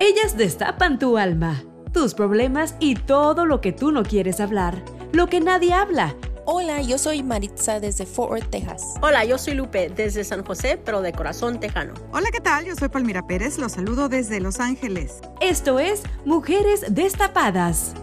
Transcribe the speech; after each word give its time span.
Ellas 0.00 0.36
destapan 0.36 1.00
tu 1.00 1.18
alma, 1.18 1.64
tus 1.92 2.14
problemas 2.14 2.76
y 2.78 2.94
todo 2.94 3.46
lo 3.46 3.60
que 3.60 3.72
tú 3.72 3.90
no 3.90 4.04
quieres 4.04 4.38
hablar, 4.38 4.80
lo 5.12 5.26
que 5.26 5.40
nadie 5.40 5.72
habla. 5.72 6.14
Hola, 6.44 6.82
yo 6.82 6.98
soy 6.98 7.24
Maritza 7.24 7.80
desde 7.80 8.06
Fort 8.06 8.30
Worth, 8.30 8.48
Texas. 8.48 8.94
Hola, 9.02 9.24
yo 9.24 9.38
soy 9.38 9.54
Lupe 9.54 9.88
desde 9.88 10.22
San 10.22 10.44
José, 10.44 10.80
pero 10.82 11.02
de 11.02 11.12
corazón 11.12 11.58
tejano. 11.58 11.94
Hola, 12.12 12.28
¿qué 12.30 12.38
tal? 12.38 12.64
Yo 12.64 12.76
soy 12.76 12.88
Palmira 12.88 13.26
Pérez, 13.26 13.58
los 13.58 13.72
saludo 13.72 14.08
desde 14.08 14.38
Los 14.40 14.60
Ángeles. 14.60 15.20
Esto 15.40 15.80
es 15.80 16.04
Mujeres 16.24 16.94
Destapadas. 16.94 17.94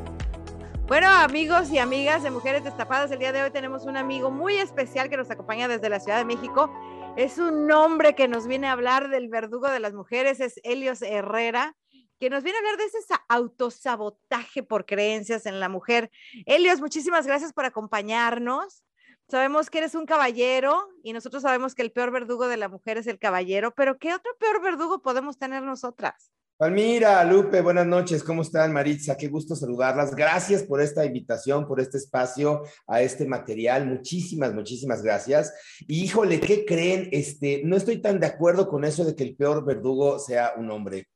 Bueno, 0.87 1.07
amigos 1.07 1.71
y 1.71 1.79
amigas 1.79 2.23
de 2.23 2.29
Mujeres 2.29 2.65
Destapadas, 2.65 3.09
el 3.11 3.19
día 3.19 3.31
de 3.31 3.41
hoy 3.41 3.51
tenemos 3.51 3.85
un 3.85 3.95
amigo 3.95 4.31
muy 4.31 4.57
especial 4.57 5.09
que 5.09 5.15
nos 5.15 5.31
acompaña 5.31 5.69
desde 5.69 5.87
la 5.87 6.01
Ciudad 6.01 6.17
de 6.17 6.25
México. 6.25 6.69
Es 7.15 7.37
un 7.37 7.71
hombre 7.71 8.15
que 8.15 8.27
nos 8.27 8.47
viene 8.47 8.67
a 8.67 8.73
hablar 8.73 9.09
del 9.09 9.29
verdugo 9.29 9.69
de 9.69 9.79
las 9.79 9.93
mujeres, 9.93 10.41
es 10.41 10.59
Helios 10.65 11.01
Herrera, 11.01 11.73
que 12.19 12.29
nos 12.29 12.43
viene 12.43 12.57
a 12.57 12.61
hablar 12.61 12.77
de 12.77 12.85
ese 12.85 12.99
autosabotaje 13.29 14.63
por 14.63 14.85
creencias 14.85 15.45
en 15.45 15.59
la 15.59 15.69
mujer. 15.69 16.11
Helios, 16.45 16.79
muchísimas 16.79 17.27
gracias 17.27 17.53
por 17.53 17.65
acompañarnos. 17.65 18.83
Sabemos 19.27 19.69
que 19.69 19.79
eres 19.79 19.95
un 19.95 20.05
caballero 20.05 20.87
y 21.03 21.13
nosotros 21.13 21.41
sabemos 21.41 21.73
que 21.73 21.81
el 21.81 21.91
peor 21.91 22.11
verdugo 22.11 22.47
de 22.47 22.57
la 22.57 22.69
mujer 22.69 22.97
es 22.97 23.07
el 23.07 23.17
caballero, 23.17 23.73
pero 23.75 23.97
¿qué 23.97 24.13
otro 24.13 24.31
peor 24.39 24.61
verdugo 24.61 25.01
podemos 25.01 25.37
tener 25.39 25.63
nosotras? 25.63 26.31
Palmira, 26.57 27.21
Lupe, 27.25 27.59
buenas 27.59 27.85
noches. 27.85 28.23
¿Cómo 28.23 28.41
están, 28.41 28.71
Maritza? 28.71 29.17
Qué 29.17 29.27
gusto 29.27 29.57
saludarlas. 29.57 30.15
Gracias 30.15 30.63
por 30.63 30.79
esta 30.79 31.03
invitación, 31.03 31.67
por 31.67 31.81
este 31.81 31.97
espacio, 31.97 32.61
a 32.87 33.01
este 33.01 33.25
material. 33.25 33.85
Muchísimas, 33.87 34.53
muchísimas 34.53 35.01
gracias. 35.01 35.53
Y 35.81 36.05
híjole, 36.05 36.39
¿qué 36.39 36.63
creen? 36.63 37.09
Este, 37.11 37.61
no 37.65 37.75
estoy 37.75 38.01
tan 38.01 38.21
de 38.21 38.27
acuerdo 38.27 38.69
con 38.69 38.85
eso 38.85 39.03
de 39.03 39.15
que 39.15 39.23
el 39.23 39.35
peor 39.35 39.65
verdugo 39.65 40.17
sea 40.17 40.53
un 40.55 40.71
hombre. 40.71 41.09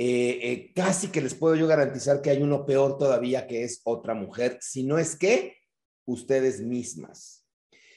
Eh, 0.00 0.38
eh, 0.42 0.72
casi 0.76 1.08
que 1.08 1.20
les 1.20 1.34
puedo 1.34 1.56
yo 1.56 1.66
garantizar 1.66 2.22
que 2.22 2.30
hay 2.30 2.40
uno 2.40 2.64
peor 2.64 2.98
todavía 2.98 3.48
que 3.48 3.64
es 3.64 3.80
otra 3.82 4.14
mujer, 4.14 4.58
si 4.60 4.84
no 4.84 4.96
es 4.96 5.16
que 5.16 5.56
ustedes 6.04 6.60
mismas. 6.60 7.44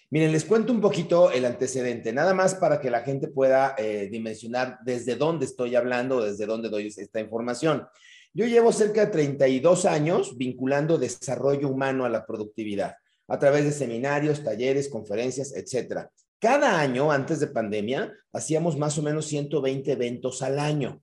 Miren, 0.10 0.32
les 0.32 0.44
cuento 0.44 0.74
un 0.74 0.82
poquito 0.82 1.32
el 1.32 1.46
antecedente, 1.46 2.12
nada 2.12 2.34
más 2.34 2.56
para 2.56 2.82
que 2.82 2.90
la 2.90 3.02
gente 3.02 3.28
pueda 3.28 3.76
eh, 3.78 4.10
dimensionar 4.12 4.80
desde 4.84 5.16
dónde 5.16 5.46
estoy 5.46 5.76
hablando, 5.76 6.24
desde 6.24 6.48
dónde 6.48 6.70
doy 6.70 6.88
esta 6.88 7.20
información. 7.20 7.88
Yo 8.34 8.48
llevo 8.48 8.74
cerca 8.74 9.06
de 9.06 9.12
32 9.12 9.86
años 9.86 10.38
vinculando 10.38 10.98
desarrollo 10.98 11.70
humano 11.70 12.04
a 12.04 12.10
la 12.10 12.26
productividad 12.26 12.96
a 13.28 13.40
través 13.40 13.64
de 13.64 13.72
seminarios, 13.72 14.44
talleres, 14.44 14.90
conferencias, 14.90 15.54
etcétera. 15.56 16.12
Cada 16.40 16.80
año, 16.82 17.12
antes 17.12 17.40
de 17.40 17.48
pandemia, 17.48 18.12
hacíamos 18.34 18.78
más 18.78 18.98
o 18.98 19.04
menos 19.04 19.28
120 19.28 19.92
eventos 19.92 20.42
al 20.42 20.60
año 20.60 21.02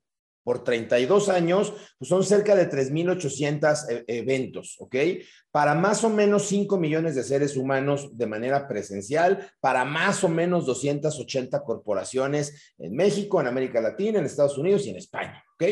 por 0.48 0.64
32 0.64 1.28
años, 1.28 1.74
pues 1.98 2.08
son 2.08 2.24
cerca 2.24 2.56
de 2.56 2.70
3.800 2.70 3.84
e, 3.90 4.04
eventos, 4.06 4.76
¿ok? 4.78 4.96
Para 5.50 5.74
más 5.74 6.04
o 6.04 6.08
menos 6.08 6.46
5 6.46 6.78
millones 6.78 7.14
de 7.14 7.22
seres 7.22 7.54
humanos 7.54 8.16
de 8.16 8.26
manera 8.26 8.66
presencial, 8.66 9.52
para 9.60 9.84
más 9.84 10.24
o 10.24 10.28
menos 10.30 10.64
280 10.64 11.62
corporaciones 11.64 12.74
en 12.78 12.96
México, 12.96 13.42
en 13.42 13.48
América 13.48 13.82
Latina, 13.82 14.20
en 14.20 14.24
Estados 14.24 14.56
Unidos 14.56 14.86
y 14.86 14.88
en 14.88 14.96
España, 14.96 15.44
¿ok? 15.52 15.68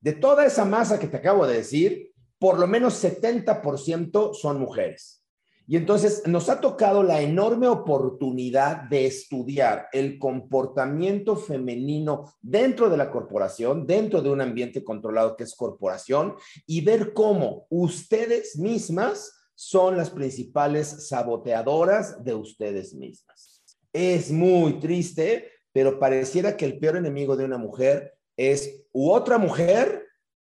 De 0.00 0.12
toda 0.14 0.46
esa 0.46 0.64
masa 0.64 0.98
que 0.98 1.08
te 1.08 1.18
acabo 1.18 1.46
de 1.46 1.58
decir, 1.58 2.10
por 2.38 2.58
lo 2.58 2.66
menos 2.66 3.04
70% 3.04 4.32
son 4.32 4.58
mujeres. 4.58 5.22
Y 5.66 5.76
entonces 5.76 6.22
nos 6.26 6.50
ha 6.50 6.60
tocado 6.60 7.02
la 7.02 7.22
enorme 7.22 7.68
oportunidad 7.68 8.82
de 8.82 9.06
estudiar 9.06 9.88
el 9.92 10.18
comportamiento 10.18 11.36
femenino 11.36 12.34
dentro 12.42 12.90
de 12.90 12.98
la 12.98 13.10
corporación, 13.10 13.86
dentro 13.86 14.20
de 14.20 14.30
un 14.30 14.42
ambiente 14.42 14.84
controlado 14.84 15.36
que 15.36 15.44
es 15.44 15.54
corporación, 15.54 16.34
y 16.66 16.82
ver 16.82 17.14
cómo 17.14 17.66
ustedes 17.70 18.58
mismas 18.58 19.32
son 19.54 19.96
las 19.96 20.10
principales 20.10 21.08
saboteadoras 21.08 22.22
de 22.22 22.34
ustedes 22.34 22.94
mismas. 22.94 23.62
Es 23.92 24.30
muy 24.30 24.80
triste, 24.80 25.50
pero 25.72 25.98
pareciera 25.98 26.56
que 26.56 26.66
el 26.66 26.78
peor 26.78 26.96
enemigo 26.96 27.36
de 27.36 27.44
una 27.44 27.58
mujer 27.58 28.18
es 28.36 28.84
u 28.92 29.10
otra 29.10 29.38
mujer 29.38 30.06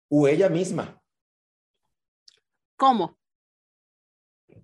u 0.09 0.27
ella 0.27 0.49
misma. 0.49 1.01
¿Cómo? 2.75 3.16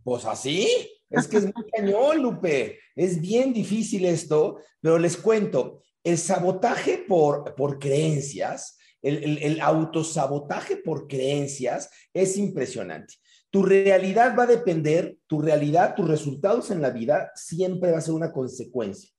Pues 0.03 0.25
así, 0.25 0.67
es 1.09 1.27
que 1.27 1.37
es 1.37 1.43
muy 1.45 1.65
cañón, 1.71 2.21
Lupe. 2.21 2.79
Es 2.95 3.21
bien 3.21 3.53
difícil 3.53 4.05
esto, 4.05 4.59
pero 4.81 4.97
les 4.97 5.17
cuento, 5.17 5.81
el 6.03 6.17
sabotaje 6.17 7.05
por, 7.07 7.55
por 7.55 7.79
creencias, 7.79 8.77
el, 9.01 9.23
el, 9.23 9.37
el 9.39 9.61
autosabotaje 9.61 10.77
por 10.77 11.07
creencias 11.07 11.89
es 12.13 12.37
impresionante. 12.37 13.15
Tu 13.49 13.63
realidad 13.63 14.35
va 14.37 14.43
a 14.43 14.47
depender, 14.47 15.17
tu 15.27 15.39
realidad, 15.41 15.93
tus 15.95 16.07
resultados 16.07 16.71
en 16.71 16.81
la 16.81 16.89
vida 16.89 17.31
siempre 17.35 17.91
va 17.91 17.99
a 17.99 18.01
ser 18.01 18.15
una 18.15 18.31
consecuencia, 18.31 19.11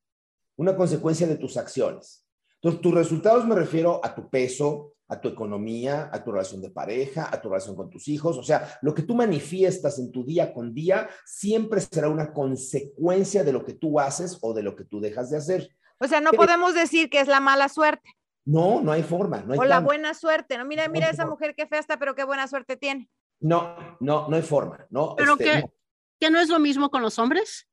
una 0.56 0.76
consecuencia 0.76 1.26
de 1.26 1.36
tus 1.36 1.56
acciones. 1.56 2.26
Entonces, 2.56 2.80
tus 2.80 2.94
resultados 2.94 3.46
me 3.46 3.54
refiero 3.54 4.00
a 4.02 4.14
tu 4.14 4.28
peso, 4.28 4.93
a 5.08 5.20
tu 5.20 5.28
economía, 5.28 6.08
a 6.12 6.24
tu 6.24 6.32
relación 6.32 6.62
de 6.62 6.70
pareja, 6.70 7.28
a 7.30 7.40
tu 7.40 7.48
relación 7.48 7.76
con 7.76 7.90
tus 7.90 8.08
hijos. 8.08 8.38
O 8.38 8.42
sea, 8.42 8.78
lo 8.82 8.94
que 8.94 9.02
tú 9.02 9.14
manifiestas 9.14 9.98
en 9.98 10.10
tu 10.10 10.24
día 10.24 10.52
con 10.52 10.74
día 10.74 11.08
siempre 11.24 11.80
será 11.80 12.08
una 12.08 12.32
consecuencia 12.32 13.44
de 13.44 13.52
lo 13.52 13.64
que 13.64 13.74
tú 13.74 14.00
haces 14.00 14.38
o 14.40 14.54
de 14.54 14.62
lo 14.62 14.74
que 14.74 14.84
tú 14.84 15.00
dejas 15.00 15.30
de 15.30 15.36
hacer. 15.36 15.70
O 15.98 16.08
sea, 16.08 16.20
no 16.20 16.32
podemos 16.32 16.74
decir 16.74 17.10
que 17.10 17.20
es 17.20 17.28
la 17.28 17.40
mala 17.40 17.68
suerte. 17.68 18.10
No, 18.46 18.80
no 18.82 18.92
hay 18.92 19.02
forma. 19.02 19.42
No 19.42 19.54
hay 19.54 19.58
o 19.58 19.64
la 19.64 19.80
buena 19.80 20.14
suerte. 20.14 20.58
No, 20.58 20.64
mira, 20.64 20.88
mira 20.88 21.08
esa 21.08 21.26
mujer 21.26 21.54
qué 21.56 21.66
fea 21.66 21.78
está, 21.78 21.98
pero 21.98 22.14
qué 22.14 22.24
buena 22.24 22.46
suerte 22.46 22.76
tiene. 22.76 23.08
No, 23.40 23.76
no, 24.00 24.28
no 24.28 24.36
hay 24.36 24.42
forma. 24.42 24.86
No, 24.90 25.14
pero 25.16 25.32
este, 25.32 25.44
que, 25.44 25.60
no. 25.60 25.72
que 26.20 26.30
no 26.30 26.40
es 26.40 26.48
lo 26.48 26.58
mismo 26.58 26.90
con 26.90 27.02
los 27.02 27.18
hombres. 27.18 27.66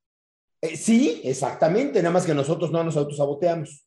Eh, 0.62 0.78
sí, 0.78 1.22
exactamente. 1.24 2.02
Nada 2.02 2.14
más 2.14 2.26
que 2.26 2.34
nosotros 2.34 2.72
no 2.72 2.84
nos 2.84 2.96
autosaboteamos. 2.96 3.86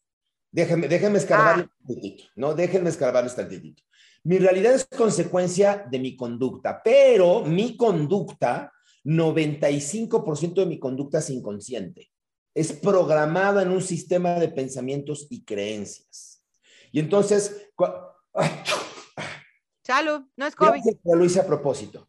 Déjenme, 0.54 0.87
déjenme 0.87 1.19
escarbarle 1.19 1.65
ah. 1.65 1.70
un 1.81 1.94
tantito, 1.94 2.25
¿no? 2.37 2.54
Déjenme 2.54 2.88
escarbarle 2.88 3.28
un 3.28 3.37
tantito. 3.37 3.82
Mi 4.22 4.38
realidad 4.38 4.72
es 4.72 4.84
consecuencia 4.84 5.84
de 5.91 5.98
mi 5.98 6.16
conducta, 6.16 6.81
pero 6.82 7.42
mi 7.42 7.76
conducta, 7.76 8.72
95% 9.04 10.54
de 10.54 10.66
mi 10.66 10.78
conducta 10.78 11.19
es 11.19 11.28
inconsciente. 11.31 12.12
Es 12.54 12.72
programada 12.72 13.62
en 13.62 13.70
un 13.70 13.82
sistema 13.82 14.38
de 14.38 14.48
pensamientos 14.48 15.26
y 15.28 15.44
creencias. 15.44 16.44
Y 16.92 17.00
entonces... 17.00 17.66
Salud, 19.82 20.22
no 20.36 20.47
es 20.47 20.54
COVID. 20.54 20.82
Lo 21.03 21.25
hice 21.25 21.41
a 21.41 21.47
propósito. 21.47 22.09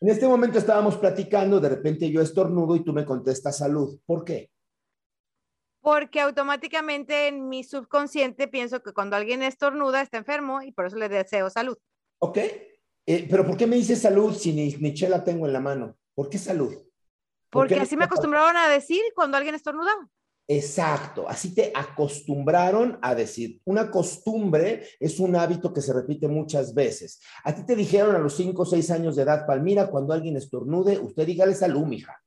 En 0.00 0.08
este 0.08 0.26
momento 0.26 0.58
estábamos 0.58 0.96
platicando, 0.96 1.60
de 1.60 1.68
repente 1.68 2.10
yo 2.10 2.22
estornudo 2.22 2.76
y 2.76 2.82
tú 2.82 2.94
me 2.94 3.04
contestas 3.04 3.58
salud. 3.58 4.00
¿Por 4.06 4.24
qué? 4.24 4.50
Porque 5.80 6.20
automáticamente 6.20 7.28
en 7.28 7.48
mi 7.48 7.64
subconsciente 7.64 8.48
pienso 8.48 8.82
que 8.82 8.92
cuando 8.92 9.16
alguien 9.16 9.42
estornuda 9.42 10.00
está 10.00 10.18
enfermo 10.18 10.62
y 10.62 10.72
por 10.72 10.86
eso 10.86 10.96
le 10.96 11.08
deseo 11.08 11.50
salud. 11.50 11.76
Ok, 12.20 12.38
eh, 13.06 13.26
pero 13.30 13.46
¿por 13.46 13.56
qué 13.56 13.66
me 13.66 13.76
dices 13.76 14.02
salud 14.02 14.34
si 14.34 14.52
ni, 14.52 14.74
ni 14.76 14.94
chela 14.94 15.24
tengo 15.24 15.46
en 15.46 15.52
la 15.52 15.60
mano? 15.60 15.96
¿Por 16.14 16.28
qué 16.28 16.38
salud? 16.38 16.74
porque 17.50 17.76
así 17.76 17.96
me 17.96 18.04
acostumbraron 18.04 18.56
a 18.56 18.68
decir 18.68 19.00
cuando 19.14 19.36
alguien 19.36 19.54
estornudaba. 19.54 20.08
Exacto, 20.50 21.28
así 21.28 21.54
te 21.54 21.72
acostumbraron 21.74 22.98
a 23.02 23.14
decir. 23.14 23.60
Una 23.66 23.90
costumbre 23.90 24.86
es 24.98 25.20
un 25.20 25.36
hábito 25.36 25.74
que 25.74 25.82
se 25.82 25.92
repite 25.92 26.26
muchas 26.26 26.72
veces. 26.72 27.20
A 27.44 27.54
ti 27.54 27.66
te 27.66 27.76
dijeron 27.76 28.16
a 28.16 28.18
los 28.18 28.34
5 28.34 28.62
o 28.62 28.64
6 28.64 28.90
años 28.90 29.16
de 29.16 29.24
edad, 29.24 29.46
Palmira, 29.46 29.90
cuando 29.90 30.14
alguien 30.14 30.36
estornude, 30.36 30.98
usted 30.98 31.26
dígale 31.26 31.54
salud, 31.54 31.84
mija. 31.84 32.18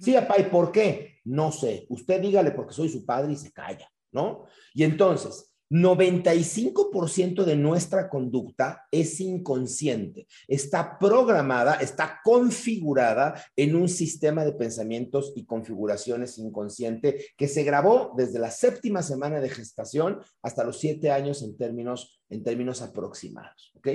Sí, 0.00 0.12
papá, 0.12 0.38
¿y 0.38 0.44
por 0.44 0.72
qué? 0.72 1.20
No 1.24 1.52
sé. 1.52 1.86
Usted 1.88 2.20
dígale 2.20 2.50
porque 2.52 2.74
soy 2.74 2.88
su 2.88 3.04
padre 3.04 3.32
y 3.32 3.36
se 3.36 3.52
calla, 3.52 3.90
¿no? 4.12 4.44
Y 4.74 4.84
entonces, 4.84 5.54
95% 5.70 7.44
de 7.44 7.56
nuestra 7.56 8.08
conducta 8.08 8.86
es 8.90 9.18
inconsciente, 9.20 10.26
está 10.46 10.98
programada, 10.98 11.74
está 11.76 12.20
configurada 12.22 13.42
en 13.56 13.74
un 13.74 13.88
sistema 13.88 14.44
de 14.44 14.52
pensamientos 14.52 15.32
y 15.34 15.46
configuraciones 15.46 16.38
inconsciente 16.38 17.26
que 17.36 17.48
se 17.48 17.64
grabó 17.64 18.12
desde 18.16 18.38
la 18.38 18.50
séptima 18.50 19.02
semana 19.02 19.40
de 19.40 19.48
gestación 19.48 20.20
hasta 20.42 20.64
los 20.64 20.78
siete 20.78 21.10
años 21.10 21.42
en 21.42 21.56
términos, 21.56 22.20
en 22.28 22.44
términos 22.44 22.82
aproximados, 22.82 23.72
¿ok? 23.76 23.88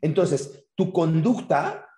Entonces, 0.00 0.64
tu 0.74 0.92
conducta 0.92 1.88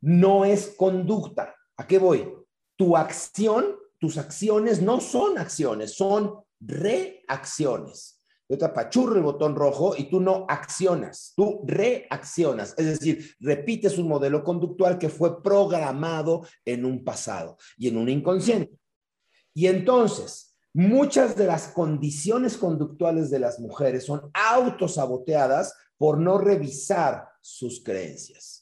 no 0.00 0.44
es 0.44 0.68
conducta. 0.76 1.54
¿A 1.76 1.86
qué 1.86 1.98
voy? 1.98 2.32
Tu 2.78 2.96
acción, 2.96 3.76
tus 3.98 4.16
acciones 4.16 4.80
no 4.80 5.00
son 5.00 5.36
acciones, 5.36 5.94
son 5.94 6.36
reacciones. 6.60 8.22
Yo 8.48 8.56
te 8.56 8.64
apachurro 8.64 9.16
el 9.16 9.22
botón 9.22 9.56
rojo 9.56 9.94
y 9.96 10.04
tú 10.08 10.20
no 10.20 10.46
accionas, 10.48 11.34
tú 11.36 11.60
reaccionas. 11.66 12.74
Es 12.78 12.86
decir, 12.86 13.34
repites 13.40 13.98
un 13.98 14.08
modelo 14.08 14.42
conductual 14.42 14.96
que 14.96 15.10
fue 15.10 15.42
programado 15.42 16.46
en 16.64 16.86
un 16.86 17.04
pasado 17.04 17.58
y 17.76 17.88
en 17.88 17.98
un 17.98 18.08
inconsciente. 18.08 18.78
Y 19.52 19.66
entonces, 19.66 20.56
muchas 20.72 21.36
de 21.36 21.46
las 21.46 21.68
condiciones 21.68 22.56
conductuales 22.56 23.28
de 23.28 23.40
las 23.40 23.58
mujeres 23.58 24.06
son 24.06 24.30
autosaboteadas 24.32 25.74
por 25.98 26.16
no 26.16 26.38
revisar 26.38 27.28
sus 27.42 27.82
creencias. 27.82 28.57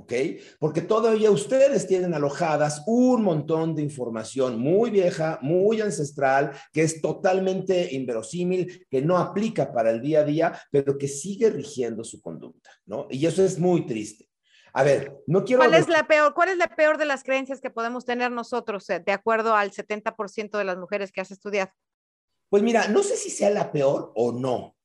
¿Ok? 0.00 0.14
Porque 0.58 0.80
todavía 0.80 1.30
ustedes 1.30 1.86
tienen 1.86 2.14
alojadas 2.14 2.82
un 2.86 3.22
montón 3.22 3.74
de 3.74 3.82
información 3.82 4.58
muy 4.58 4.88
vieja, 4.88 5.38
muy 5.42 5.82
ancestral, 5.82 6.52
que 6.72 6.82
es 6.82 7.02
totalmente 7.02 7.94
inverosímil, 7.94 8.86
que 8.90 9.02
no 9.02 9.18
aplica 9.18 9.74
para 9.74 9.90
el 9.90 10.00
día 10.00 10.20
a 10.20 10.24
día, 10.24 10.58
pero 10.70 10.96
que 10.96 11.06
sigue 11.06 11.50
rigiendo 11.50 12.02
su 12.02 12.22
conducta, 12.22 12.70
¿no? 12.86 13.08
Y 13.10 13.26
eso 13.26 13.44
es 13.44 13.58
muy 13.58 13.84
triste. 13.84 14.26
A 14.72 14.84
ver, 14.84 15.18
no 15.26 15.44
quiero... 15.44 15.60
¿Cuál 15.60 15.74
es 15.74 15.88
la 15.88 16.06
peor, 16.06 16.32
cuál 16.32 16.48
es 16.48 16.56
la 16.56 16.74
peor 16.74 16.96
de 16.96 17.04
las 17.04 17.22
creencias 17.22 17.60
que 17.60 17.68
podemos 17.68 18.06
tener 18.06 18.30
nosotros, 18.30 18.88
eh, 18.88 19.02
de 19.04 19.12
acuerdo 19.12 19.54
al 19.54 19.70
70% 19.70 20.56
de 20.56 20.64
las 20.64 20.78
mujeres 20.78 21.12
que 21.12 21.20
has 21.20 21.30
estudiado? 21.30 21.72
Pues 22.48 22.62
mira, 22.62 22.88
no 22.88 23.02
sé 23.02 23.16
si 23.16 23.28
sea 23.28 23.50
la 23.50 23.70
peor 23.70 24.12
o 24.14 24.32
no. 24.32 24.76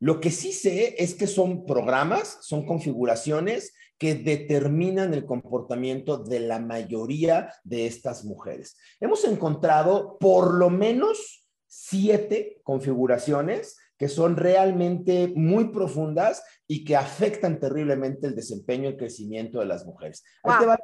Lo 0.00 0.20
que 0.20 0.30
sí 0.30 0.52
sé 0.52 0.96
es 1.02 1.14
que 1.14 1.26
son 1.26 1.64
programas, 1.64 2.38
son 2.42 2.66
configuraciones 2.66 3.72
que 4.00 4.14
determinan 4.14 5.12
el 5.12 5.26
comportamiento 5.26 6.16
de 6.16 6.40
la 6.40 6.58
mayoría 6.58 7.52
de 7.64 7.86
estas 7.86 8.24
mujeres. 8.24 8.78
Hemos 8.98 9.24
encontrado 9.24 10.16
por 10.18 10.54
lo 10.54 10.70
menos 10.70 11.46
siete 11.66 12.62
configuraciones 12.64 13.76
que 13.98 14.08
son 14.08 14.38
realmente 14.38 15.30
muy 15.36 15.68
profundas 15.68 16.42
y 16.66 16.82
que 16.82 16.96
afectan 16.96 17.60
terriblemente 17.60 18.26
el 18.26 18.34
desempeño 18.34 18.84
y 18.84 18.92
el 18.92 18.96
crecimiento 18.96 19.60
de 19.60 19.66
las 19.66 19.84
mujeres. 19.84 20.24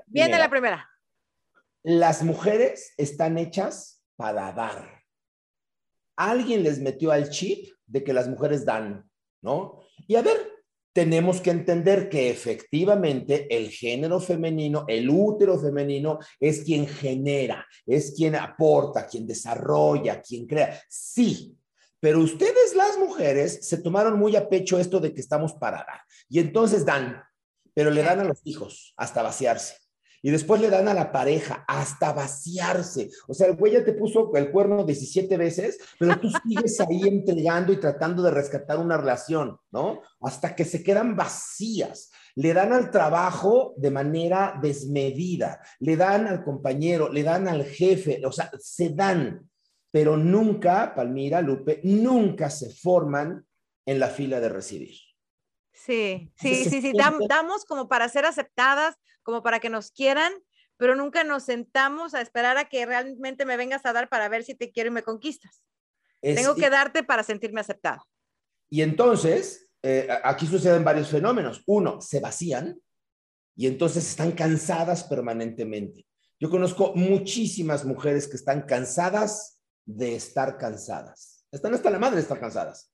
Viene 0.09 0.39
la 0.39 0.51
primera. 0.51 0.87
Las 1.83 2.23
mujeres 2.23 2.93
están 2.99 3.39
hechas 3.39 4.05
para 4.17 4.53
dar. 4.53 5.05
Alguien 6.17 6.63
les 6.63 6.81
metió 6.81 7.13
al 7.13 7.31
chip 7.31 7.67
de 7.87 8.05
que 8.05 8.13
las 8.13 8.29
mujeres 8.29 8.67
dan, 8.67 9.09
¿no? 9.41 9.81
Y 10.07 10.17
a 10.17 10.23
ver, 10.23 10.56
tenemos 10.97 11.43
que 11.43 11.51
entender 11.51 12.09
que 12.09 12.31
efectivamente 12.31 13.55
el 13.55 13.69
género 13.69 14.19
femenino, 14.19 14.87
el 14.89 15.11
útero 15.11 15.61
femenino, 15.61 16.19
es 16.41 16.65
quien 16.65 16.87
genera, 16.87 17.67
es 17.85 18.15
quien 18.17 18.35
aporta, 18.35 19.07
quien 19.07 19.27
desarrolla, 19.27 20.23
quien 20.23 20.47
crea. 20.47 20.81
Sí, 20.89 21.55
pero 22.01 22.21
ustedes 22.21 22.75
las 22.75 22.97
mujeres 22.99 23.69
se 23.69 23.77
tomaron 23.77 24.19
muy 24.19 24.37
a 24.37 24.49
pecho 24.49 24.79
esto 24.79 24.99
de 24.99 25.13
que 25.13 25.21
estamos 25.21 25.53
para 25.53 25.85
dar. 25.87 26.01
Y 26.31 26.39
entonces 26.39 26.87
dan, 26.87 27.23
pero 27.75 27.91
le 27.91 28.03
dan 28.03 28.21
a 28.21 28.25
los 28.25 28.41
hijos 28.45 28.95
hasta 28.97 29.23
vaciarse. 29.23 29.75
Y 30.27 30.33
después 30.33 30.61
le 30.61 30.71
dan 30.71 30.89
a 30.89 30.93
la 30.93 31.13
pareja 31.13 31.65
hasta 31.69 32.13
vaciarse. 32.13 33.11
O 33.29 33.33
sea, 33.33 33.47
el 33.47 33.55
güey 33.55 33.75
ya 33.75 33.85
te 33.85 33.93
puso 33.93 34.35
el 34.35 34.51
cuerno 34.51 34.83
17 34.83 35.37
veces, 35.37 35.79
pero 36.01 36.19
tú 36.19 36.29
sigues 36.49 36.81
ahí 36.81 37.03
entregando 37.03 37.73
y 37.73 37.77
tratando 37.77 38.25
de 38.25 38.33
rescatar 38.33 38.81
una 38.81 38.97
relación, 38.97 39.57
¿no? 39.71 40.01
Hasta 40.21 40.57
que 40.57 40.65
se 40.65 40.83
quedan 40.83 41.15
vacías. 41.15 42.11
Le 42.35 42.53
dan 42.53 42.73
al 42.73 42.91
trabajo 42.91 43.75
de 43.77 43.93
manera 43.93 44.59
desmedida, 44.61 45.61
le 45.79 45.97
dan 45.97 46.27
al 46.27 46.43
compañero, 46.43 47.09
le 47.09 47.23
dan 47.23 47.47
al 47.47 47.63
jefe, 47.63 48.21
o 48.27 48.33
sea, 48.33 48.51
se 48.59 48.89
dan 48.89 49.49
pero 49.93 50.17
nunca, 50.17 50.93
Palmira, 50.93 51.41
Lupe, 51.41 51.81
nunca 51.85 52.51
se 52.51 52.69
forman 52.69 53.47
en 53.87 54.01
la 54.01 54.09
fila 54.09 54.41
de 54.41 54.49
recibir. 54.49 55.06
Sí, 55.87 56.33
sí, 56.35 56.65
sí, 56.65 56.81
sí, 56.83 56.93
damos 57.29 57.65
como 57.65 57.89
para 57.89 58.09
ser 58.09 58.27
aceptadas, 58.27 58.97
como 59.23 59.45
para 59.45 59.61
que 59.61 59.71
nos 59.71 59.93
quieran, 59.93 60.33
pero 60.77 60.97
nunca 60.97 61.23
nos 61.23 61.45
sentamos 61.45 62.13
a 62.15 62.21
esperar 62.21 62.59
a 62.59 62.69
que 62.69 62.85
realmente 62.85 63.47
me 63.47 63.57
vengas 63.57 63.87
a 63.87 63.93
dar 63.93 64.09
para 64.09 64.29
ver 64.29 64.43
si 64.43 64.57
te 64.57 64.73
quiero 64.73 64.89
y 64.89 64.93
me 64.93 65.05
conquistas. 65.05 65.63
Tengo 66.21 66.57
que 66.57 66.71
darte 66.71 67.05
para 67.05 67.23
sentirme 67.23 67.61
aceptada. 67.61 68.03
Y 68.69 68.83
entonces, 68.83 69.71
eh, 69.81 70.09
aquí 70.25 70.49
suceden 70.49 70.83
varios 70.83 71.09
fenómenos. 71.09 71.63
Uno, 71.67 72.01
se 72.01 72.19
vacían 72.19 72.81
y 73.55 73.69
entonces 73.69 74.09
están 74.09 74.33
cansadas 74.33 75.05
permanentemente. 75.05 76.05
Yo 76.41 76.51
conozco 76.51 76.95
muchísimas 76.97 77.85
mujeres 77.85 78.27
que 78.27 78.37
están 78.37 78.63
cansadas 78.63 79.61
de 79.85 80.17
estar 80.17 80.59
cansadas. 80.59 81.47
Están 81.53 81.75
hasta 81.75 81.91
la 81.91 82.01
madre 82.01 82.17
de 82.17 82.23
estar 82.23 82.41
cansadas. 82.41 82.93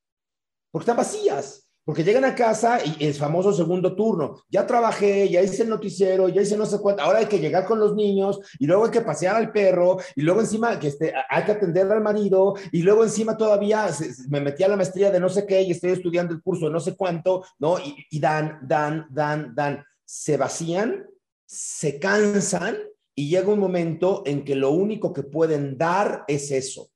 Porque 0.70 0.82
están 0.82 0.98
vacías. 0.98 1.71
Porque 1.84 2.04
llegan 2.04 2.24
a 2.24 2.34
casa 2.34 2.78
y 2.84 3.04
el 3.04 3.14
famoso 3.14 3.52
segundo 3.52 3.96
turno. 3.96 4.42
Ya 4.48 4.66
trabajé, 4.66 5.28
ya 5.28 5.42
hice 5.42 5.64
el 5.64 5.68
noticiero, 5.68 6.28
ya 6.28 6.42
hice 6.42 6.56
no 6.56 6.64
sé 6.64 6.78
cuánto. 6.78 7.02
Ahora 7.02 7.18
hay 7.18 7.26
que 7.26 7.40
llegar 7.40 7.66
con 7.66 7.80
los 7.80 7.94
niños 7.96 8.40
y 8.58 8.66
luego 8.66 8.84
hay 8.84 8.90
que 8.90 9.00
pasear 9.00 9.36
al 9.36 9.50
perro 9.50 9.98
y 10.14 10.22
luego 10.22 10.40
encima 10.40 10.78
que 10.78 10.88
este, 10.88 11.12
hay 11.28 11.44
que 11.44 11.52
atender 11.52 11.90
al 11.90 12.00
marido 12.00 12.54
y 12.70 12.82
luego 12.82 13.02
encima 13.02 13.36
todavía 13.36 13.88
me 14.28 14.40
metí 14.40 14.62
a 14.62 14.68
la 14.68 14.76
maestría 14.76 15.10
de 15.10 15.18
no 15.18 15.28
sé 15.28 15.44
qué 15.44 15.62
y 15.62 15.72
estoy 15.72 15.90
estudiando 15.90 16.32
el 16.34 16.42
curso 16.42 16.66
de 16.66 16.72
no 16.72 16.80
sé 16.80 16.96
cuánto, 16.96 17.44
¿no? 17.58 17.78
Y, 17.80 17.96
y 18.10 18.20
dan, 18.20 18.60
dan, 18.62 19.06
dan, 19.10 19.52
dan. 19.54 19.84
Se 20.04 20.36
vacían, 20.36 21.06
se 21.46 21.98
cansan 21.98 22.78
y 23.14 23.28
llega 23.28 23.52
un 23.52 23.58
momento 23.58 24.22
en 24.24 24.44
que 24.44 24.54
lo 24.54 24.70
único 24.70 25.12
que 25.12 25.22
pueden 25.22 25.76
dar 25.76 26.24
es 26.28 26.50
eso. 26.50 26.90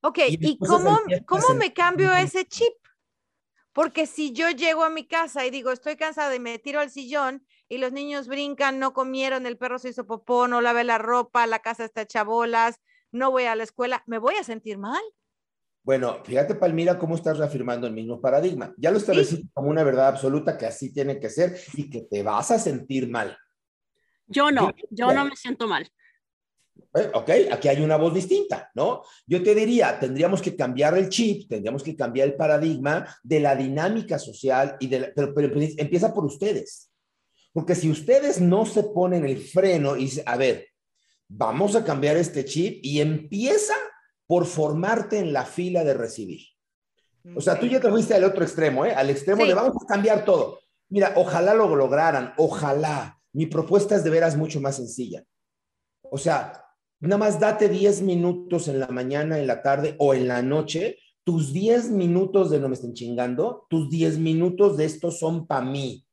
Ok, 0.00 0.18
¿y, 0.28 0.58
cómo, 0.58 0.98
cómo 1.26 1.54
me 1.54 1.72
cambio 1.72 2.12
ese 2.14 2.44
chip? 2.46 2.72
Porque 3.78 4.06
si 4.06 4.32
yo 4.32 4.50
llego 4.50 4.82
a 4.82 4.90
mi 4.90 5.06
casa 5.06 5.46
y 5.46 5.50
digo, 5.50 5.70
estoy 5.70 5.94
cansada 5.94 6.34
y 6.34 6.40
me 6.40 6.58
tiro 6.58 6.80
al 6.80 6.90
sillón 6.90 7.46
y 7.68 7.78
los 7.78 7.92
niños 7.92 8.26
brincan, 8.26 8.80
no 8.80 8.92
comieron, 8.92 9.46
el 9.46 9.56
perro 9.56 9.78
se 9.78 9.90
hizo 9.90 10.04
popó, 10.04 10.48
no 10.48 10.60
lavé 10.60 10.82
la 10.82 10.98
ropa, 10.98 11.46
la 11.46 11.60
casa 11.60 11.84
está 11.84 12.02
hecha 12.02 12.24
bolas, 12.24 12.80
no 13.12 13.30
voy 13.30 13.44
a 13.44 13.54
la 13.54 13.62
escuela, 13.62 14.02
¿me 14.08 14.18
voy 14.18 14.34
a 14.34 14.42
sentir 14.42 14.78
mal? 14.78 15.00
Bueno, 15.84 16.24
fíjate, 16.24 16.56
Palmira, 16.56 16.98
cómo 16.98 17.14
estás 17.14 17.38
reafirmando 17.38 17.86
el 17.86 17.92
mismo 17.92 18.20
paradigma. 18.20 18.74
Ya 18.78 18.90
lo 18.90 18.96
estableciste 18.96 19.46
como 19.54 19.70
una 19.70 19.84
verdad 19.84 20.08
absoluta 20.08 20.58
que 20.58 20.66
así 20.66 20.92
tiene 20.92 21.20
que 21.20 21.30
ser 21.30 21.56
y 21.74 21.88
que 21.88 22.00
te 22.00 22.24
vas 22.24 22.50
a 22.50 22.58
sentir 22.58 23.08
mal. 23.08 23.38
Yo 24.26 24.50
no, 24.50 24.74
yo 24.90 25.12
no 25.12 25.24
me 25.24 25.36
siento 25.36 25.68
mal. 25.68 25.88
Eh, 26.94 27.10
ok, 27.12 27.30
aquí 27.52 27.68
hay 27.68 27.82
una 27.82 27.96
voz 27.96 28.14
distinta, 28.14 28.70
¿no? 28.74 29.02
Yo 29.26 29.42
te 29.42 29.54
diría, 29.54 29.98
tendríamos 29.98 30.40
que 30.40 30.56
cambiar 30.56 30.96
el 30.96 31.08
chip, 31.08 31.48
tendríamos 31.48 31.82
que 31.82 31.94
cambiar 31.94 32.28
el 32.28 32.34
paradigma 32.34 33.06
de 33.22 33.40
la 33.40 33.54
dinámica 33.54 34.18
social, 34.18 34.76
y 34.80 34.88
de 34.88 35.12
pero, 35.14 35.52
empieza 35.54 36.14
por 36.14 36.24
ustedes. 36.24 36.90
Porque 37.52 37.74
si 37.74 37.90
ustedes 37.90 38.40
no 38.40 38.66
se 38.66 38.84
ponen 38.84 39.24
el 39.24 39.38
freno 39.38 39.96
y 39.96 40.04
dicen, 40.04 40.24
a 40.26 40.36
ver, 40.36 40.68
vamos 41.28 41.76
a 41.76 41.84
cambiar 41.84 42.16
este 42.16 42.44
chip 42.44 42.80
y 42.82 43.00
empieza 43.00 43.74
por 44.26 44.46
formarte 44.46 45.18
en 45.18 45.32
la 45.32 45.44
fila 45.44 45.84
de 45.84 45.94
recibir. 45.94 46.40
O 47.34 47.40
sea, 47.40 47.58
tú 47.58 47.66
ya 47.66 47.80
te 47.80 47.90
fuiste 47.90 48.14
al 48.14 48.24
otro 48.24 48.42
extremo, 48.42 48.86
¿eh? 48.86 48.94
Al 48.94 49.10
extremo 49.10 49.44
de 49.44 49.54
vamos 49.54 49.76
a 49.82 49.86
cambiar 49.86 50.24
todo. 50.24 50.60
Mira, 50.88 51.12
ojalá 51.16 51.52
lo 51.52 51.74
lograran, 51.74 52.32
ojalá, 52.38 53.20
mi 53.32 53.46
propuesta 53.46 53.96
es 53.96 54.04
de 54.04 54.10
veras 54.10 54.36
mucho 54.36 54.60
más 54.60 54.76
sencilla. 54.76 55.24
O 56.02 56.16
sea, 56.16 56.64
nada 57.00 57.18
más 57.18 57.40
date 57.40 57.68
10 57.68 58.02
minutos 58.02 58.68
en 58.68 58.80
la 58.80 58.88
mañana, 58.88 59.38
en 59.38 59.46
la 59.46 59.62
tarde 59.62 59.96
o 59.98 60.14
en 60.14 60.28
la 60.28 60.42
noche. 60.42 60.98
Tus 61.24 61.52
10 61.52 61.90
minutos 61.90 62.50
de 62.50 62.58
no 62.58 62.68
me 62.68 62.74
estén 62.74 62.94
chingando, 62.94 63.66
tus 63.68 63.90
10 63.90 64.18
minutos 64.18 64.76
de 64.76 64.86
esto 64.86 65.10
son 65.10 65.46
para 65.46 65.64
mí. 65.64 66.06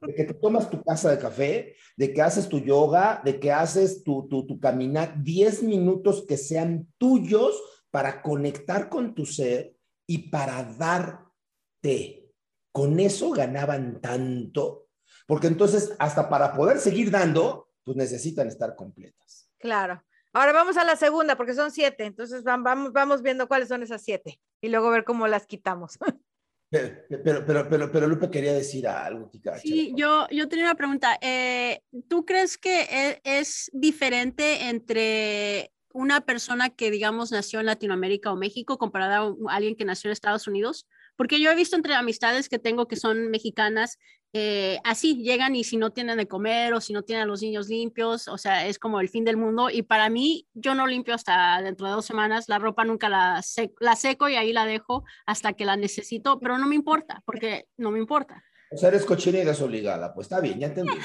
De 0.00 0.14
que 0.14 0.24
te 0.24 0.34
tomas 0.34 0.70
tu 0.70 0.82
casa 0.82 1.10
de 1.10 1.18
café, 1.18 1.76
de 1.96 2.12
que 2.12 2.22
haces 2.22 2.48
tu 2.48 2.58
yoga, 2.58 3.20
de 3.24 3.38
que 3.38 3.52
haces 3.52 4.02
tu, 4.02 4.26
tu, 4.28 4.46
tu 4.46 4.58
caminar, 4.58 5.22
10 5.22 5.62
minutos 5.62 6.24
que 6.26 6.36
sean 6.36 6.88
tuyos 6.98 7.60
para 7.90 8.22
conectar 8.22 8.88
con 8.88 9.14
tu 9.14 9.26
ser 9.26 9.76
y 10.06 10.30
para 10.30 10.64
darte. 10.64 12.30
Con 12.72 12.98
eso 13.00 13.30
ganaban 13.30 14.00
tanto 14.00 14.82
porque 15.26 15.46
entonces 15.46 15.94
hasta 15.98 16.28
para 16.28 16.54
poder 16.54 16.78
seguir 16.78 17.10
dando, 17.10 17.68
pues 17.84 17.96
necesitan 17.96 18.48
estar 18.48 18.76
completas. 18.76 19.48
Claro. 19.62 20.04
Ahora 20.32 20.52
vamos 20.52 20.76
a 20.76 20.84
la 20.84 20.96
segunda, 20.96 21.36
porque 21.36 21.54
son 21.54 21.70
siete, 21.70 22.04
entonces 22.04 22.42
vamos, 22.42 22.92
vamos 22.92 23.22
viendo 23.22 23.46
cuáles 23.46 23.68
son 23.68 23.82
esas 23.82 24.02
siete 24.02 24.40
y 24.60 24.68
luego 24.68 24.90
ver 24.90 25.04
cómo 25.04 25.28
las 25.28 25.46
quitamos. 25.46 25.98
Pero, 26.70 27.44
pero, 27.44 27.68
pero, 27.68 27.92
pero, 27.92 28.06
Lupe 28.06 28.30
quería 28.30 28.54
decir 28.54 28.88
algo, 28.88 29.28
Kika. 29.28 29.58
Sí, 29.58 29.92
yo, 29.94 30.26
yo 30.30 30.48
tenía 30.48 30.64
una 30.64 30.74
pregunta. 30.74 31.18
Eh, 31.20 31.82
¿Tú 32.08 32.24
crees 32.24 32.56
que 32.56 32.84
e, 32.90 33.20
es 33.24 33.68
diferente 33.74 34.70
entre 34.70 35.70
una 35.92 36.22
persona 36.22 36.70
que, 36.70 36.90
digamos, 36.90 37.30
nació 37.30 37.60
en 37.60 37.66
Latinoamérica 37.66 38.32
o 38.32 38.36
México 38.36 38.78
comparada 38.78 39.18
a 39.18 39.34
alguien 39.54 39.76
que 39.76 39.84
nació 39.84 40.08
en 40.08 40.12
Estados 40.12 40.46
Unidos? 40.46 40.88
Porque 41.14 41.40
yo 41.40 41.50
he 41.50 41.54
visto 41.54 41.76
entre 41.76 41.92
amistades 41.92 42.48
que 42.48 42.58
tengo 42.58 42.88
que 42.88 42.96
son 42.96 43.28
mexicanas, 43.28 43.98
eh, 44.32 44.78
así 44.84 45.22
llegan 45.22 45.54
y 45.54 45.64
si 45.64 45.76
no 45.76 45.90
tienen 45.90 46.16
de 46.16 46.26
comer 46.26 46.72
o 46.72 46.80
si 46.80 46.92
no 46.92 47.02
tienen 47.02 47.24
a 47.24 47.26
los 47.26 47.42
niños 47.42 47.68
limpios, 47.68 48.28
o 48.28 48.38
sea, 48.38 48.66
es 48.66 48.78
como 48.78 49.00
el 49.00 49.08
fin 49.08 49.24
del 49.24 49.36
mundo. 49.36 49.68
Y 49.70 49.82
para 49.82 50.08
mí, 50.08 50.46
yo 50.54 50.74
no 50.74 50.86
limpio 50.86 51.14
hasta 51.14 51.60
dentro 51.62 51.86
de 51.86 51.92
dos 51.92 52.06
semanas, 52.06 52.48
la 52.48 52.58
ropa 52.58 52.84
nunca 52.84 53.08
la, 53.08 53.42
la 53.80 53.96
seco 53.96 54.28
y 54.28 54.36
ahí 54.36 54.52
la 54.52 54.64
dejo 54.64 55.04
hasta 55.26 55.52
que 55.52 55.64
la 55.64 55.76
necesito, 55.76 56.38
pero 56.40 56.56
no 56.58 56.66
me 56.66 56.74
importa, 56.74 57.22
porque 57.26 57.66
no 57.76 57.90
me 57.90 57.98
importa. 57.98 58.42
O 58.70 58.76
sea, 58.76 58.88
eres 58.88 59.04
cochina 59.04 59.38
y 59.38 59.44
desobligada, 59.44 60.14
pues 60.14 60.24
está 60.26 60.40
bien, 60.40 60.58
ya 60.58 60.68
entendí. 60.68 60.92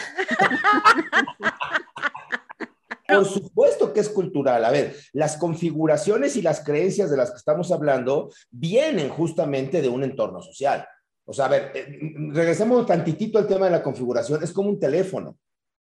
Por 3.07 3.25
supuesto 3.25 3.93
que 3.93 4.01
es 4.01 4.10
cultural. 4.10 4.65
A 4.65 4.72
ver, 4.72 4.96
las 5.13 5.38
configuraciones 5.38 6.36
y 6.36 6.41
las 6.41 6.63
creencias 6.63 7.10
de 7.10 7.17
las 7.17 7.31
que 7.31 7.38
estamos 7.38 7.72
hablando 7.72 8.29
vienen 8.51 9.10
justamente 9.10 9.81
de 9.81 9.88
un 9.88 10.03
entorno 10.03 10.41
social. 10.41 10.86
O 11.29 11.34
sea, 11.34 11.46
a 11.46 11.50
ver, 11.50 11.72
eh, 11.75 12.00
regresemos 12.31 12.86
tantitito 12.86 13.38
al 13.38 13.48
tema 13.48 13.65
de 13.65 13.74
la 13.74 13.84
configuración. 13.84 14.41
Es 14.41 14.53
como 14.53 14.69
un 14.69 14.79
teléfono. 14.79 15.38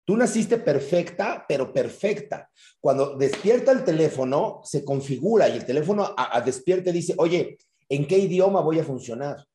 Tú 0.06 0.16
naciste 0.16 0.58
perfecta, 0.58 1.46
pero 1.48 1.74
perfecta. 1.74 2.50
Cuando 2.80 3.18
despierta 3.18 3.72
el 3.72 3.84
teléfono, 3.84 4.62
se 4.64 4.86
configura 4.86 5.50
y 5.50 5.54
el 5.54 5.66
teléfono 5.66 6.04
a, 6.04 6.38
a 6.38 6.42
despierta 6.42 6.90
y 6.90 6.94
dice, 6.94 7.16
oye, 7.18 7.58
¿en 7.90 8.08
qué 8.08 8.18
idioma 8.18 8.62
voy 8.62 8.80
a 8.80 8.84
funcionar? 8.84 9.46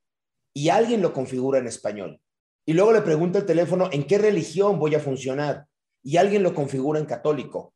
Y 0.53 0.69
alguien 0.69 1.01
lo 1.01 1.13
configura 1.13 1.57
en 1.57 1.67
español. 1.67 2.19
Y 2.65 2.73
luego 2.73 2.93
le 2.93 3.01
pregunta 3.01 3.39
el 3.39 3.45
teléfono, 3.45 3.89
¿en 3.91 4.05
qué 4.05 4.17
religión 4.17 4.77
voy 4.77 4.93
a 4.93 4.99
funcionar? 4.99 5.65
Y 6.03 6.17
alguien 6.17 6.43
lo 6.43 6.53
configura 6.53 6.99
en 6.99 7.05
católico. 7.05 7.73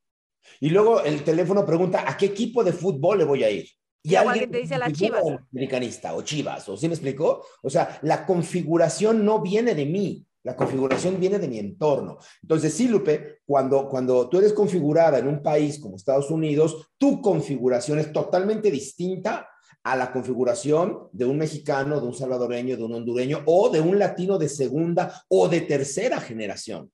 Y 0.60 0.70
luego 0.70 1.02
el 1.02 1.24
teléfono 1.24 1.66
pregunta, 1.66 2.04
¿a 2.08 2.16
qué 2.18 2.28
equipo 2.28 2.64
de 2.64 2.74
fútbol 2.74 3.18
le 3.18 3.24
voy 3.24 3.44
a 3.44 3.50
ir? 3.50 3.68
Y, 4.06 4.16
alguien 4.16 4.52
te 4.52 4.60
dice 4.60 4.78
las 4.78 4.94
chivas. 4.94 5.24
Americanista 5.52 6.14
o 6.14 6.22
chivas, 6.22 6.70
¿o 6.70 6.78
sí 6.78 6.88
me 6.88 6.94
explicó? 6.94 7.44
O 7.64 7.70
sea, 7.72 8.00
la 8.04 8.24
configuración 8.26 9.26
no 9.26 9.42
viene 9.42 9.74
de 9.74 9.86
mí, 9.86 10.28
la 10.44 10.56
configuración 10.56 11.20
viene 11.20 11.40
de 11.40 11.48
mi 11.48 11.58
entorno. 11.58 12.20
Entonces, 12.44 12.72
sí, 12.72 12.88
Lupe, 12.88 13.40
cuando, 13.48 13.90
cuando 13.90 14.30
tú 14.30 14.38
eres 14.38 14.54
configurada 14.54 15.18
en 15.18 15.28
un 15.28 15.42
país 15.42 15.80
como 15.80 15.96
Estados 15.96 16.30
Unidos, 16.30 16.92
tu 17.00 17.20
configuración 17.20 17.98
es 17.98 18.14
totalmente 18.14 18.70
distinta 18.70 19.50
a 19.84 19.96
la 19.96 20.12
configuración 20.12 21.10
de 21.12 21.26
un 21.26 21.40
mexicano, 21.40 22.00
de 22.00 22.06
un 22.06 22.14
salvadoreño, 22.14 22.78
de 22.78 22.84
un 22.84 22.94
hondureño 22.94 23.42
o 23.48 23.70
de 23.70 23.82
un 23.82 23.98
latino 23.98 24.38
de 24.38 24.50
segunda 24.50 25.24
o 25.30 25.50
de 25.50 25.62
tercera 25.62 26.20
generación. 26.20 26.92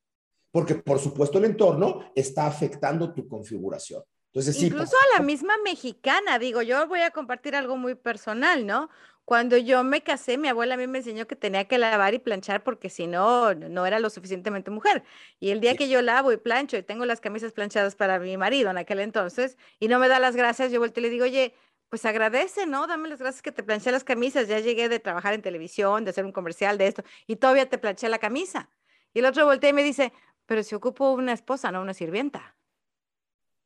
Porque, 0.49 0.75
por 0.75 0.99
supuesto, 0.99 1.37
el 1.37 1.45
entorno 1.45 2.11
está 2.15 2.47
afectando 2.47 3.13
tu 3.13 3.27
configuración. 3.27 4.01
Entonces, 4.33 4.61
Incluso 4.63 4.95
a 4.95 5.17
la 5.17 5.23
misma 5.23 5.55
mexicana, 5.63 6.39
digo, 6.39 6.61
yo 6.61 6.87
voy 6.87 7.01
a 7.01 7.11
compartir 7.11 7.55
algo 7.55 7.75
muy 7.75 7.95
personal, 7.95 8.65
¿no? 8.65 8.89
Cuando 9.25 9.57
yo 9.57 9.83
me 9.83 10.01
casé, 10.03 10.37
mi 10.37 10.47
abuela 10.47 10.75
a 10.75 10.77
mí 10.77 10.87
me 10.87 10.99
enseñó 10.99 11.27
que 11.27 11.35
tenía 11.35 11.65
que 11.65 11.77
lavar 11.77 12.13
y 12.13 12.19
planchar 12.19 12.63
porque 12.63 12.89
si 12.89 13.07
no, 13.07 13.53
no 13.53 13.85
era 13.85 13.99
lo 13.99 14.09
suficientemente 14.09 14.71
mujer. 14.71 15.03
Y 15.39 15.51
el 15.51 15.59
día 15.59 15.75
que 15.75 15.89
yo 15.89 16.01
lavo 16.01 16.31
y 16.31 16.37
plancho 16.37 16.77
y 16.77 16.83
tengo 16.83 17.05
las 17.05 17.21
camisas 17.21 17.51
planchadas 17.51 17.95
para 17.95 18.19
mi 18.19 18.35
marido 18.37 18.69
en 18.71 18.77
aquel 18.77 18.99
entonces 18.99 19.57
y 19.79 19.87
no 19.89 19.99
me 19.99 20.07
da 20.07 20.19
las 20.19 20.35
gracias, 20.35 20.71
yo 20.71 20.79
vuelto 20.79 20.99
y 20.99 21.03
le 21.03 21.09
digo, 21.09 21.25
oye, 21.25 21.53
pues 21.89 22.05
agradece, 22.05 22.65
¿no? 22.65 22.87
Dame 22.87 23.09
las 23.09 23.19
gracias 23.19 23.41
que 23.41 23.51
te 23.51 23.63
planché 23.63 23.91
las 23.91 24.03
camisas. 24.05 24.47
Ya 24.47 24.59
llegué 24.59 24.87
de 24.89 24.99
trabajar 24.99 25.33
en 25.33 25.41
televisión, 25.41 26.05
de 26.05 26.11
hacer 26.11 26.25
un 26.25 26.31
comercial 26.31 26.77
de 26.77 26.87
esto 26.87 27.03
y 27.27 27.35
todavía 27.35 27.69
te 27.69 27.77
planché 27.77 28.07
la 28.09 28.17
camisa. 28.19 28.69
Y 29.13 29.19
el 29.19 29.25
otro 29.25 29.45
voltea 29.45 29.69
y 29.69 29.73
me 29.73 29.83
dice, 29.83 30.13
pero 30.45 30.63
si 30.63 30.73
ocupo 30.75 31.11
una 31.11 31.33
esposa, 31.33 31.71
no 31.71 31.81
una 31.81 31.93
sirvienta. 31.93 32.55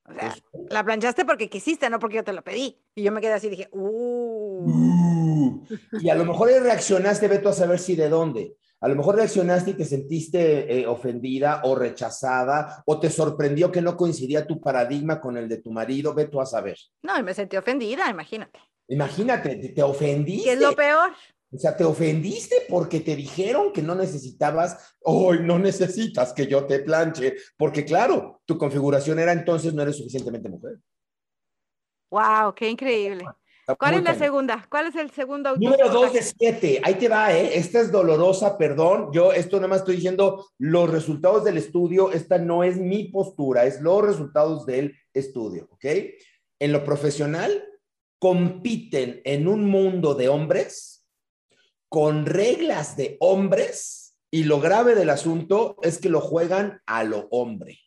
O 0.08 0.14
sea, 0.14 0.36
la 0.70 0.84
planchaste 0.84 1.26
porque 1.26 1.50
quisiste, 1.50 1.90
no 1.90 2.00
porque 2.00 2.18
yo 2.18 2.24
te 2.24 2.34
lo 2.34 2.44
pedí. 2.44 2.80
Y 2.94 3.04
yo 3.04 3.12
me 3.12 3.22
quedé 3.22 3.34
así 3.34 3.48
y 3.48 3.52
dije, 3.52 3.70
uh. 3.72 4.70
uh. 4.70 5.68
Y 6.00 6.10
a 6.10 6.16
lo 6.16 6.26
mejor 6.26 6.50
reaccionaste, 6.50 7.28
Beto, 7.28 7.50
a 7.50 7.54
saber 7.54 7.80
si 7.80 7.96
de 7.96 8.10
dónde. 8.10 8.56
A 8.82 8.88
lo 8.88 8.96
mejor 8.96 9.16
reaccionaste 9.16 9.72
y 9.72 9.74
te 9.74 9.86
sentiste 9.86 10.80
eh, 10.80 10.86
ofendida 10.86 11.62
o 11.64 11.76
rechazada 11.76 12.84
o 12.86 13.00
te 13.00 13.10
sorprendió 13.10 13.72
que 13.72 13.82
no 13.82 13.98
coincidía 13.98 14.46
tu 14.46 14.62
paradigma 14.62 15.20
con 15.20 15.38
el 15.38 15.50
de 15.50 15.58
tu 15.58 15.72
marido, 15.72 16.14
Beto, 16.14 16.40
a 16.40 16.46
saber. 16.46 16.78
No, 17.02 17.22
me 17.24 17.34
sentí 17.34 17.58
ofendida, 17.58 18.08
imagínate. 18.10 18.60
Imagínate, 18.88 19.56
te, 19.56 19.70
te 19.70 19.82
ofendiste. 19.82 20.44
¿Qué 20.44 20.54
es 20.54 20.62
lo 20.62 20.76
peor? 20.76 21.14
O 21.52 21.58
sea, 21.58 21.78
te 21.78 21.84
ofendiste 21.84 22.66
porque 22.68 23.00
te 23.00 23.16
dijeron 23.16 23.72
que 23.72 23.82
no 23.82 23.96
necesitabas, 23.96 24.96
hoy 25.02 25.40
no 25.42 25.58
necesitas 25.60 26.34
que 26.34 26.48
yo 26.48 26.66
te 26.66 26.80
planche, 26.80 27.36
porque 27.58 27.86
claro, 27.86 28.42
tu 28.46 28.58
configuración 28.58 29.20
era 29.20 29.32
entonces 29.32 29.74
no 29.74 29.82
eres 29.82 29.98
suficientemente 29.98 30.50
mujer. 30.50 30.80
Wow, 32.10 32.54
qué 32.56 32.70
increíble. 32.70 33.26
¿Cuál 33.80 33.96
es 33.96 34.04
la 34.04 34.16
segunda? 34.16 34.66
¿Cuál 34.70 34.88
es 34.88 34.96
el 34.96 35.10
segundo 35.10 35.56
Número 35.56 35.90
dos 35.90 36.14
de 36.14 36.22
siete. 36.22 36.80
Ahí 36.84 36.96
te 36.96 37.10
va, 37.10 37.34
¿eh? 37.34 37.58
Esta 37.58 37.80
es 37.80 37.92
dolorosa, 37.92 38.58
perdón. 38.58 39.10
Yo 39.12 39.34
esto 39.34 39.58
nada 39.58 39.70
más 39.70 39.80
estoy 39.80 39.96
diciendo 39.96 40.48
los 40.60 40.90
resultados 40.90 41.44
del 41.44 41.58
estudio. 41.58 42.12
Esta 42.12 42.38
no 42.38 42.64
es 42.64 42.78
mi 42.78 43.06
postura, 43.06 43.66
es 43.66 43.82
los 43.82 44.06
resultados 44.06 44.68
del 44.68 44.96
estudio, 45.14 45.68
¿ok? 45.72 45.86
En 46.60 46.72
lo 46.72 46.84
profesional, 46.84 47.66
compiten 48.20 49.22
en 49.26 49.48
un 49.48 49.68
mundo 49.68 50.14
de 50.14 50.30
hombres 50.30 50.95
con 51.90 52.26
reglas 52.26 52.98
de 52.98 53.18
hombres 53.20 54.18
y 54.32 54.44
lo 54.44 54.60
grave 54.60 54.96
del 54.96 55.10
asunto 55.10 55.78
es 55.82 55.98
que 55.98 56.10
lo 56.10 56.20
juegan 56.20 56.82
a 56.86 57.04
lo 57.04 57.28
hombre. 57.32 57.80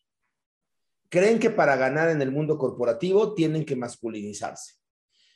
Creen 1.11 1.39
que 1.39 1.51
para 1.51 1.77
ganar 1.77 2.11
en 2.11 2.23
el 2.23 2.31
mundo 2.31 2.59
corporativo 2.59 3.35
tienen 3.35 3.65
que 3.65 3.77
masculinizarse. 3.77 4.75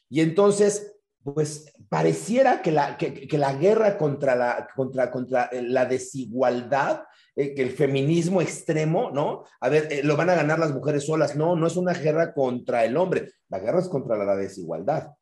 Y 0.08 0.20
entonces, 0.20 0.94
pues 1.22 1.72
pareciera 1.88 2.62
que 2.62 2.72
la, 2.72 2.96
que, 2.96 3.28
la 3.38 3.54
guerra 3.54 3.96
contra 3.96 4.34
la, 4.34 4.68
contra, 4.74 5.10
contra 5.10 5.50
la 5.52 5.86
desigualdad, 5.86 7.04
eh, 7.36 7.54
que 7.54 7.62
el 7.62 7.70
feminismo 7.70 8.42
extremo, 8.42 9.10
¿no? 9.10 9.44
A 9.60 9.68
ver, 9.68 9.88
eh, 9.90 10.02
lo 10.02 10.16
van 10.16 10.30
a 10.30 10.34
ganar 10.34 10.58
las 10.58 10.72
mujeres 10.72 11.06
solas. 11.06 11.36
No, 11.36 11.56
no 11.56 11.66
es 11.66 11.76
una 11.76 11.94
guerra 11.94 12.34
contra 12.34 12.84
el 12.84 12.96
hombre, 12.96 13.32
la 13.48 13.58
guerra 13.58 13.80
es 13.80 13.88
contra 13.88 14.16
la 14.16 14.36
desigualdad. 14.36 15.12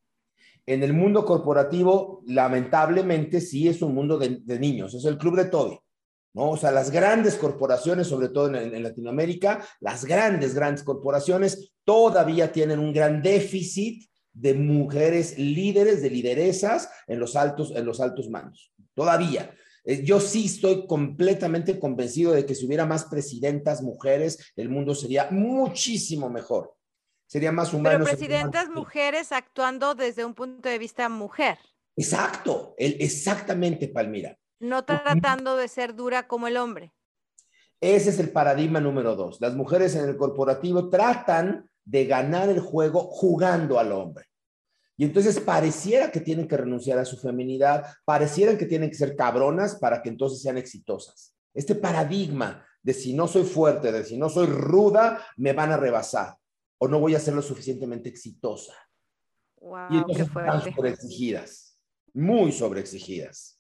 En 0.67 0.83
el 0.83 0.93
mundo 0.93 1.25
corporativo, 1.25 2.23
lamentablemente, 2.26 3.40
sí 3.40 3.69
es 3.69 3.83
un 3.83 3.95
mundo 3.95 4.19
de, 4.19 4.59
niños, 4.59 4.95
es 4.95 5.05
el 5.05 5.19
club 5.19 5.37
de 5.37 5.47
Toby. 5.47 5.79
¿no? 6.35 6.50
O 6.50 6.57
sea, 6.57 6.71
las 6.71 6.90
grandes 6.90 7.37
corporaciones, 7.37 8.07
sobre 8.07 8.29
todo 8.29 8.55
en, 8.55 8.83
Latinoamérica, 8.83 9.64
las 9.81 10.05
grandes, 10.05 10.55
grandes 10.55 10.85
corporaciones 10.85 11.73
todavía 11.85 12.52
tienen 12.52 12.79
un 12.79 12.93
gran 12.93 13.23
déficit 13.23 14.09
de 14.33 14.55
mujeres 14.55 15.38
líderes, 15.38 16.02
de 16.02 16.11
lideresas 16.11 16.88
en 17.09 17.19
los 17.19 17.35
altos, 17.35 17.73
en 17.75 17.85
los 17.85 18.00
altos 18.00 18.29
mandos. 18.29 18.73
Todavía. 18.95 19.55
Eh, 19.85 20.05
yo 20.05 20.21
sí 20.21 20.47
estoy 20.47 20.87
completamente 20.87 21.81
convencido 21.81 22.33
de 22.33 22.45
que 22.45 22.55
si 22.55 22.67
hubiera 22.67 22.87
más 22.87 23.07
presidentas 23.07 23.83
mujeres, 23.83 24.52
el 24.55 24.69
mundo 24.69 24.95
sería 24.95 25.29
muchísimo 25.31 26.29
mejor 26.29 26.75
sería 27.30 27.52
más 27.52 27.72
humano. 27.72 28.04
Pero 28.04 28.16
presidentas 28.16 28.68
mujeres 28.68 29.30
actuando 29.30 29.94
desde 29.94 30.25
un 30.25 30.34
punto 30.34 30.68
de 30.68 30.78
vista 30.78 31.08
mujer. 31.08 31.58
Exacto, 31.96 32.75
el, 32.76 32.96
exactamente, 32.99 33.87
Palmira. 33.87 34.37
No 34.58 34.84
tratando 34.84 35.56
de 35.56 35.68
ser 35.68 35.94
dura 35.94 36.26
como 36.26 36.49
el 36.49 36.56
hombre. 36.56 36.92
Ese 37.80 38.10
es 38.10 38.18
el 38.18 38.30
paradigma 38.30 38.80
número 38.80 39.14
dos. 39.14 39.40
Las 39.40 39.54
mujeres 39.54 39.94
en 39.94 40.08
el 40.08 40.16
corporativo 40.16 40.90
tratan 40.90 41.70
de 41.84 42.04
ganar 42.04 42.49
el 42.49 42.60
juego 42.60 43.00
jugando 43.00 43.78
al 43.78 43.92
hombre. 43.92 44.26
Y 44.96 45.04
entonces 45.04 45.38
pareciera 45.38 46.10
que 46.10 46.20
tienen 46.20 46.49
que 46.49 46.56
renunciar 46.56 46.99
a 46.99 47.04
su 47.04 47.16
feminidad, 47.16 47.87
parecieran 48.04 48.58
que 48.58 48.66
tienen 48.66 48.90
que 48.90 48.96
ser 48.96 49.14
cabronas 49.14 49.76
para 49.76 50.02
que 50.02 50.08
entonces 50.08 50.42
sean 50.42 50.58
exitosas. 50.58 51.32
Este 51.54 51.76
paradigma 51.76 52.66
de 52.82 52.92
si 52.92 53.14
no 53.14 53.28
soy 53.28 53.44
fuerte, 53.44 53.92
de 53.92 54.04
si 54.04 54.18
no 54.18 54.28
soy 54.28 54.46
ruda, 54.46 55.25
me 55.37 55.52
van 55.52 55.70
a 55.70 55.76
rebasar 55.76 56.39
o 56.80 56.88
no 56.88 56.99
voy 56.99 57.14
a 57.14 57.20
ser 57.20 57.34
lo 57.34 57.42
suficientemente 57.42 58.08
exitosa. 58.08 58.75
Wow, 59.60 59.88
y 59.90 59.96
entonces 59.99 60.26
están 60.26 60.75
sobreexigidas, 60.75 61.78
muy 62.14 62.52
sobreexigidas. 62.52 63.58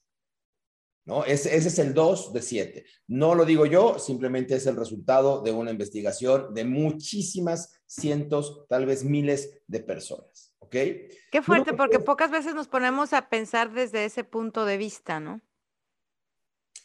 ¿No? 1.04 1.24
Ese, 1.24 1.54
ese 1.56 1.68
es 1.68 1.78
el 1.78 1.92
2 1.92 2.32
de 2.32 2.42
7. 2.42 2.84
No 3.08 3.34
lo 3.34 3.44
digo 3.44 3.66
yo, 3.66 3.98
simplemente 3.98 4.54
es 4.54 4.66
el 4.66 4.76
resultado 4.76 5.42
de 5.42 5.50
una 5.50 5.70
investigación 5.70 6.54
de 6.54 6.64
muchísimas 6.64 7.72
cientos, 7.86 8.64
tal 8.68 8.86
vez 8.86 9.04
miles 9.04 9.62
de 9.66 9.80
personas. 9.80 10.54
¿Ok? 10.60 10.76
Qué 11.32 11.42
fuerte, 11.42 11.74
porque 11.74 11.98
pocas 11.98 12.30
veces 12.30 12.54
nos 12.54 12.68
ponemos 12.68 13.12
a 13.12 13.28
pensar 13.28 13.72
desde 13.72 14.04
ese 14.04 14.24
punto 14.24 14.64
de 14.64 14.76
vista, 14.76 15.20
¿no? 15.20 15.40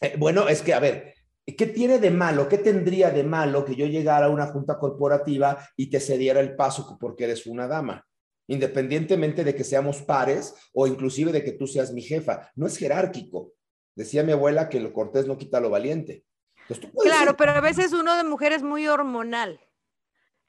Eh, 0.00 0.16
bueno, 0.18 0.48
es 0.48 0.60
que, 0.60 0.74
a 0.74 0.80
ver, 0.80 1.14
¿Qué 1.54 1.66
tiene 1.66 2.00
de 2.00 2.10
malo? 2.10 2.48
¿Qué 2.48 2.58
tendría 2.58 3.10
de 3.10 3.22
malo 3.22 3.64
que 3.64 3.76
yo 3.76 3.86
llegara 3.86 4.26
a 4.26 4.30
una 4.30 4.46
junta 4.46 4.78
corporativa 4.78 5.58
y 5.76 5.90
te 5.90 6.00
cediera 6.00 6.40
el 6.40 6.56
paso 6.56 6.98
porque 7.00 7.24
eres 7.24 7.46
una 7.46 7.68
dama? 7.68 8.04
Independientemente 8.48 9.44
de 9.44 9.54
que 9.54 9.62
seamos 9.62 10.02
pares 10.02 10.54
o 10.72 10.88
inclusive 10.88 11.30
de 11.30 11.44
que 11.44 11.52
tú 11.52 11.68
seas 11.68 11.92
mi 11.92 12.02
jefa. 12.02 12.50
No 12.56 12.66
es 12.66 12.76
jerárquico. 12.76 13.52
Decía 13.94 14.24
mi 14.24 14.32
abuela 14.32 14.68
que 14.68 14.80
lo 14.80 14.92
cortés 14.92 15.26
no 15.26 15.38
quita 15.38 15.60
lo 15.60 15.70
valiente. 15.70 16.24
Claro, 17.00 17.36
pero 17.36 17.52
a 17.52 17.60
veces 17.60 17.92
uno 17.92 18.16
de 18.16 18.24
mujer 18.24 18.52
es 18.52 18.64
muy 18.64 18.88
hormonal. 18.88 19.60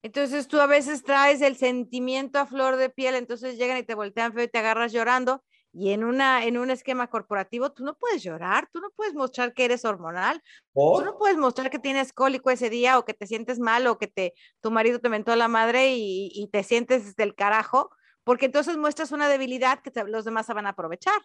Entonces 0.01 0.47
tú 0.47 0.59
a 0.59 0.67
veces 0.67 1.03
traes 1.03 1.41
el 1.41 1.57
sentimiento 1.57 2.39
a 2.39 2.47
flor 2.47 2.75
de 2.75 2.89
piel, 2.89 3.15
entonces 3.15 3.57
llegan 3.57 3.77
y 3.77 3.83
te 3.83 3.95
voltean 3.95 4.33
feo 4.33 4.43
y 4.43 4.47
te 4.47 4.57
agarras 4.57 4.91
llorando 4.91 5.43
y 5.79 5.91
en, 5.91 6.03
una, 6.03 6.43
en 6.43 6.57
un 6.57 6.71
esquema 6.71 7.07
corporativo, 7.07 7.71
tú 7.71 7.83
no 7.83 7.95
puedes 7.95 8.23
llorar, 8.23 8.67
tú 8.73 8.79
no 8.79 8.89
puedes 8.95 9.13
mostrar 9.13 9.53
que 9.53 9.65
eres 9.65 9.85
hormonal, 9.85 10.41
tú 10.73 11.01
no 11.05 11.19
puedes 11.19 11.37
mostrar 11.37 11.69
que 11.69 11.77
tienes 11.77 12.13
cólico 12.13 12.49
ese 12.49 12.71
día 12.71 12.97
o 12.97 13.05
que 13.05 13.13
te 13.13 13.27
sientes 13.27 13.59
mal 13.59 13.85
o 13.85 13.99
que 13.99 14.07
te, 14.07 14.33
tu 14.59 14.71
marido 14.71 14.99
te 14.99 15.09
mentó 15.09 15.35
la 15.35 15.47
madre 15.47 15.93
y, 15.95 16.49
te 16.51 16.63
sientes 16.63 17.15
del 17.15 17.35
carajo, 17.35 17.91
porque 18.23 18.47
entonces 18.47 18.75
muestras 18.75 19.11
una 19.11 19.29
debilidad 19.29 19.79
que 19.81 19.91
los 20.07 20.25
demás 20.25 20.47
se 20.47 20.53
van 20.55 20.65
a 20.65 20.69
aprovechar. 20.69 21.21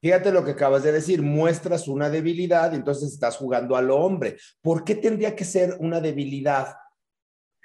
Fíjate 0.00 0.32
lo 0.32 0.44
que 0.44 0.52
acabas 0.52 0.82
de 0.82 0.92
decir, 0.92 1.20
muestras 1.20 1.86
una 1.86 2.08
debilidad 2.08 2.72
y 2.72 2.76
entonces 2.76 3.12
estás 3.12 3.36
jugando 3.36 3.76
al 3.76 3.90
hombre. 3.90 4.38
¿Por 4.62 4.84
qué 4.84 4.94
tendría 4.94 5.36
que 5.36 5.44
ser 5.44 5.76
una 5.80 6.00
debilidad 6.00 6.74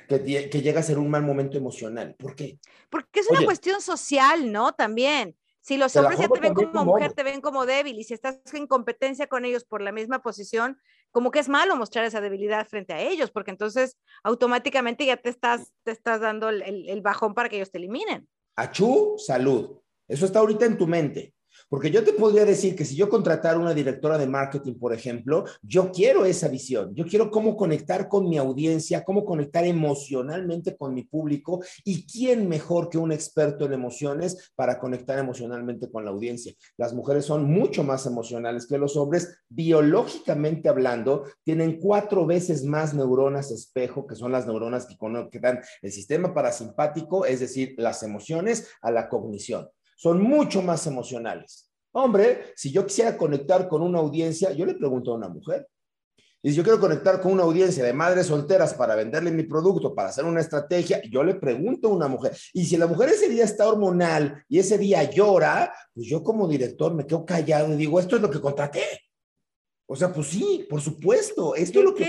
que, 0.09 0.49
que 0.49 0.61
llega 0.61 0.81
a 0.81 0.83
ser 0.83 0.97
un 0.97 1.09
mal 1.09 1.23
momento 1.23 1.57
emocional? 1.57 2.15
¿Por 2.19 2.35
qué? 2.35 2.59
Porque 2.89 3.21
es 3.21 3.29
una 3.29 3.45
cuestión 3.45 3.79
social, 3.79 4.51
¿no? 4.51 4.73
También 4.73 5.38
Si 5.61 5.77
los 5.77 5.93
Te 5.93 5.99
hombres 5.99 6.19
ya 6.19 6.27
te 6.29 6.39
ven 6.39 6.53
como 6.53 6.71
como 6.71 6.85
mujer, 6.85 7.09
hombre. 7.09 7.15
te 7.15 7.23
ven 7.23 7.41
como 7.41 7.65
débil 7.65 7.99
y 7.99 8.03
si 8.03 8.13
estás 8.13 8.39
en 8.53 8.65
competencia 8.65 9.27
con 9.27 9.43
ellos 9.45 9.65
por 9.65 9.81
la 9.81 9.91
misma 9.91 10.21
posición, 10.21 10.79
como 11.11 11.31
que 11.31 11.39
es 11.39 11.49
malo 11.49 11.75
mostrar 11.75 12.05
esa 12.05 12.21
debilidad 12.21 12.67
frente 12.67 12.93
a 12.93 13.01
ellos, 13.01 13.29
porque 13.31 13.51
entonces 13.51 13.97
automáticamente 14.23 15.05
ya 15.05 15.17
te 15.17 15.29
estás, 15.29 15.73
te 15.83 15.91
estás 15.91 16.21
dando 16.21 16.49
el, 16.49 16.61
el- 16.61 16.89
el 16.89 17.01
bajón 17.01 17.33
para 17.33 17.49
que 17.49 17.57
ellos 17.57 17.71
te 17.71 17.77
eliminen. 17.77 18.27
Achú, 18.55 19.15
salud. 19.17 19.79
Eso 20.07 20.25
está 20.25 20.39
ahorita 20.39 20.65
en 20.65 20.77
tu 20.77 20.87
mente. 20.87 21.33
Porque 21.69 21.91
yo 21.91 22.03
te 22.03 22.13
podría 22.13 22.45
decir 22.45 22.75
que 22.75 22.83
si 22.83 22.95
yo 22.95 23.09
contratara 23.09 23.59
una 23.59 23.75
directora 23.75 24.17
de 24.17 24.25
marketing, 24.25 24.73
por 24.73 24.91
ejemplo, 24.91 25.45
yo 25.61 25.91
quiero 25.91 26.25
esa 26.25 26.47
visión. 26.47 26.95
Yo 26.95 27.05
quiero 27.05 27.29
cómo 27.29 27.55
conectar 27.55 28.09
con 28.09 28.27
mi 28.27 28.39
audiencia, 28.39 29.03
cómo 29.03 29.23
conectar 29.23 29.63
emocionalmente 29.63 30.75
con 30.75 30.95
mi 30.95 31.03
público 31.03 31.61
y 31.85 32.07
quién 32.07 32.49
mejor 32.49 32.89
que 32.89 32.97
un 32.97 33.11
experto 33.11 33.65
en 33.65 33.73
emociones 33.73 34.51
para 34.55 34.79
conectar 34.79 35.19
emocionalmente 35.19 35.91
con 35.91 36.03
la 36.03 36.11
audiencia. 36.11 36.53
Las 36.75 36.93
mujeres 36.93 37.25
son 37.25 37.45
mucho 37.45 37.83
más 37.83 38.07
emocionales 38.07 38.65
que 38.65 38.79
los 38.79 38.97
hombres. 38.97 39.37
Biológicamente 39.49 40.69
hablando, 40.69 41.25
tienen 41.43 41.79
cuatro 41.79 42.25
veces 42.25 42.63
más 42.63 42.95
neuronas 42.95 43.51
espejo, 43.51 44.07
que 44.07 44.15
son 44.15 44.31
las 44.31 44.47
neuronas 44.47 44.87
que, 44.87 45.39
dan 45.39 45.59
el 45.83 45.91
sistema 45.91 46.33
parasimpático, 46.33 47.25
es 47.25 47.39
decir, 47.39 47.75
las 47.77 48.01
emociones 48.01 48.67
a 48.81 48.89
la 48.89 49.07
cognición 49.07 49.69
son 49.99 50.21
mucho 50.21 50.61
más 50.61 50.87
emocionales. 50.87 51.69
Hombre, 51.91 52.53
si 52.55 52.71
yo 52.71 52.85
quisiera 52.85 53.17
conectar 53.17 53.67
con 53.67 53.81
una 53.81 53.99
audiencia, 53.99 54.53
yo 54.53 54.65
le 54.65 54.75
pregunto 54.75 55.11
a 55.11 55.15
una 55.15 55.27
mujer. 55.27 55.67
Y 56.41 56.51
si 56.51 56.55
yo 56.55 56.63
quiero 56.63 56.79
conectar 56.79 57.19
con 57.19 57.33
una 57.33 57.43
audiencia 57.43 57.83
de 57.83 57.91
madres 57.91 58.27
solteras 58.27 58.73
para 58.73 58.95
venderle 58.95 59.29
mi 59.29 59.43
producto, 59.43 59.93
para 59.93 60.07
hacer 60.07 60.23
una 60.23 60.39
estrategia, 60.39 61.01
yo 61.11 61.21
le 61.21 61.35
pregunto 61.35 61.89
a 61.89 61.91
una 61.91 62.07
mujer. 62.07 62.31
Y 62.53 62.63
si 62.63 62.77
la 62.77 62.87
mujer 62.87 63.09
ese 63.09 63.27
día 63.27 63.43
está 63.43 63.67
hormonal 63.67 64.41
y 64.47 64.59
ese 64.59 64.77
día 64.77 65.03
llora, 65.03 65.73
pues 65.93 66.07
yo 66.07 66.23
como 66.23 66.47
director 66.47 66.93
me 66.93 67.05
quedo 67.05 67.25
callado 67.25 67.73
y 67.73 67.75
digo, 67.75 67.99
esto 67.99 68.15
es 68.15 68.21
lo 68.21 68.29
que 68.29 68.39
contraté. 68.39 68.85
O 69.85 69.97
sea, 69.97 70.13
pues 70.13 70.27
sí, 70.27 70.65
por 70.69 70.79
supuesto, 70.79 71.55
esto 71.55 71.79
es 71.79 71.85
lo 71.85 71.93
que 71.93 72.05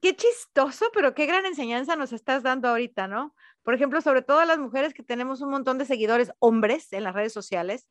Qué- 0.00 0.14
chistoso, 0.14 0.86
pero 0.94 1.12
qué 1.12 1.26
gran 1.26 1.44
enseñanza 1.44 1.96
nos 1.96 2.12
estás 2.12 2.44
dando 2.44 2.68
ahorita, 2.68 3.08
¿no? 3.08 3.34
Por 3.62 3.74
ejemplo, 3.74 4.00
sobre 4.00 4.22
todo 4.22 4.38
a 4.38 4.44
las 4.44 4.58
mujeres 4.58 4.92
que 4.92 5.02
tenemos 5.02 5.40
un 5.40 5.50
montón 5.50 5.78
de 5.78 5.84
seguidores 5.84 6.32
hombres 6.40 6.92
en 6.92 7.04
las 7.04 7.14
redes 7.14 7.32
sociales. 7.32 7.88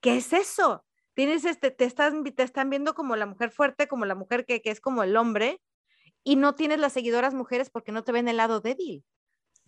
¿Qué 0.00 0.16
es 0.16 0.32
eso? 0.32 0.84
Tienes 1.14 1.44
este, 1.44 1.70
te 1.70 1.84
están, 1.84 2.24
te 2.24 2.42
están 2.42 2.70
viendo 2.70 2.94
como 2.94 3.16
la 3.16 3.26
mujer 3.26 3.50
fuerte, 3.50 3.88
como 3.88 4.04
la 4.04 4.14
mujer 4.14 4.44
que, 4.46 4.62
que 4.62 4.70
es 4.70 4.80
como 4.80 5.02
el 5.02 5.16
hombre, 5.16 5.60
y 6.24 6.36
no 6.36 6.54
tienes 6.54 6.78
las 6.78 6.92
seguidoras 6.92 7.34
mujeres 7.34 7.70
porque 7.70 7.92
no 7.92 8.04
te 8.04 8.12
ven 8.12 8.28
el 8.28 8.36
lado 8.36 8.60
débil, 8.60 9.04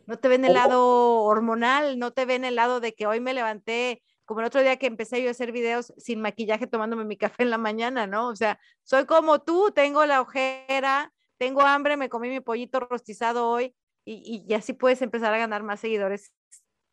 no 0.06 0.18
te 0.18 0.28
ven 0.28 0.44
el 0.44 0.52
Oh. 0.52 0.54
lado 0.54 1.22
hormonal, 1.22 1.98
no 1.98 2.12
te 2.12 2.24
ven 2.24 2.44
el 2.44 2.54
lado 2.54 2.80
de 2.80 2.94
que 2.94 3.06
hoy 3.06 3.20
me 3.20 3.34
levanté, 3.34 4.02
como 4.24 4.40
el 4.40 4.46
otro 4.46 4.62
día 4.62 4.76
que 4.76 4.86
empecé 4.86 5.20
yo 5.20 5.28
a 5.28 5.32
hacer 5.32 5.52
videos 5.52 5.92
sin 5.98 6.20
maquillaje 6.20 6.66
tomándome 6.66 7.04
mi 7.04 7.16
café 7.16 7.42
en 7.42 7.50
la 7.50 7.58
mañana, 7.58 8.06
¿no? 8.06 8.28
O 8.28 8.36
sea, 8.36 8.58
soy 8.82 9.04
como 9.04 9.42
tú, 9.42 9.70
tengo 9.74 10.06
la 10.06 10.20
ojera, 10.20 11.12
tengo 11.36 11.60
hambre, 11.62 11.96
me 11.96 12.08
comí 12.08 12.28
mi 12.28 12.40
pollito 12.40 12.80
rostizado 12.80 13.48
hoy 13.48 13.74
y, 14.04 14.52
así 14.54 14.72
puedes 14.72 15.02
empezar 15.02 15.32
a 15.32 15.38
ganar 15.38 15.62
más 15.62 15.80
seguidores 15.80 16.32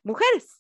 mujeres. 0.03 0.57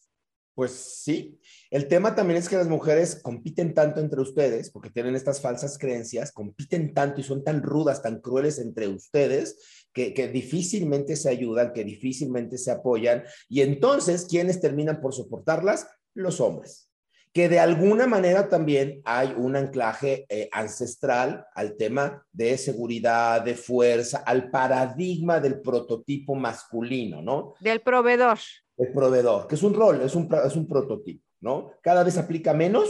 Pues 0.53 0.71
sí, 0.71 1.39
el 1.69 1.87
tema 1.87 2.13
también 2.13 2.37
es 2.37 2.49
que 2.49 2.57
las 2.57 2.67
mujeres 2.67 3.15
compiten 3.21 3.73
tanto 3.73 4.01
entre 4.01 4.19
ustedes, 4.19 4.69
porque 4.69 4.89
tienen 4.89 5.15
estas 5.15 5.41
falsas 5.41 5.77
creencias, 5.77 6.33
compiten 6.33 6.93
tanto 6.93 7.21
y 7.21 7.23
son 7.23 7.43
tan 7.43 7.63
rudas, 7.63 8.01
tan 8.01 8.19
crueles 8.19 8.59
entre 8.59 8.89
ustedes, 8.89 9.85
que, 9.93 10.13
que 10.13 10.27
difícilmente 10.27 11.15
se 11.15 11.29
ayudan, 11.29 11.71
que 11.71 11.85
difícilmente 11.85 12.57
se 12.57 12.71
apoyan. 12.71 13.23
Y 13.47 13.61
entonces, 13.61 14.27
¿quiénes 14.29 14.59
terminan 14.59 14.99
por 14.99 15.13
soportarlas? 15.13 15.87
Los 16.13 16.41
hombres. 16.41 16.90
Que 17.33 17.47
de 17.47 17.59
alguna 17.59 18.07
manera 18.07 18.49
también 18.49 19.01
hay 19.05 19.33
un 19.37 19.55
anclaje 19.55 20.25
eh, 20.27 20.49
ancestral 20.51 21.45
al 21.55 21.77
tema 21.77 22.25
de 22.33 22.57
seguridad, 22.57 23.41
de 23.41 23.55
fuerza, 23.55 24.17
al 24.25 24.49
paradigma 24.51 25.39
del 25.39 25.61
prototipo 25.61 26.35
masculino, 26.35 27.21
¿no? 27.21 27.53
Del 27.61 27.79
proveedor. 27.79 28.37
el 28.77 28.91
proveedor, 28.91 29.47
que 29.47 29.55
es 29.55 29.63
un 29.63 29.73
rol, 29.73 30.01
es 30.01 30.13
un, 30.15 30.27
pro- 30.27 30.43
es 30.45 30.55
un 30.57 30.67
prototipo, 30.67 31.23
¿no? 31.39 31.71
Cada 31.81 32.03
vez 32.03 32.17
aplica 32.17 32.53
menos, 32.53 32.89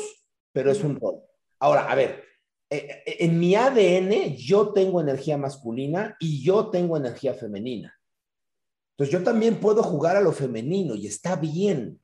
pero 0.51 0.71
es 0.71 0.83
un 0.83 0.99
rol. 0.99 1.19
Ahora, 1.59 1.91
a 1.91 1.93
ver, 1.93 2.23
eh, 2.71 3.03
eh, 3.05 3.17
en 3.19 3.37
mi 3.39 3.53
ADN 3.53 4.35
yo 4.35 4.71
tengo 4.73 5.01
energía 5.01 5.37
masculina 5.37 6.15
y 6.19 6.43
yo 6.43 6.71
tengo 6.71 6.97
energía 6.97 7.35
femenina. 7.35 7.93
Entonces 8.97 9.13
yo 9.19 9.23
también 9.23 9.59
puedo 9.59 9.83
jugar 9.83 10.15
a 10.15 10.21
lo 10.21 10.31
femenino 10.31 10.95
y 10.95 11.05
está 11.05 11.35
bien. 11.35 12.00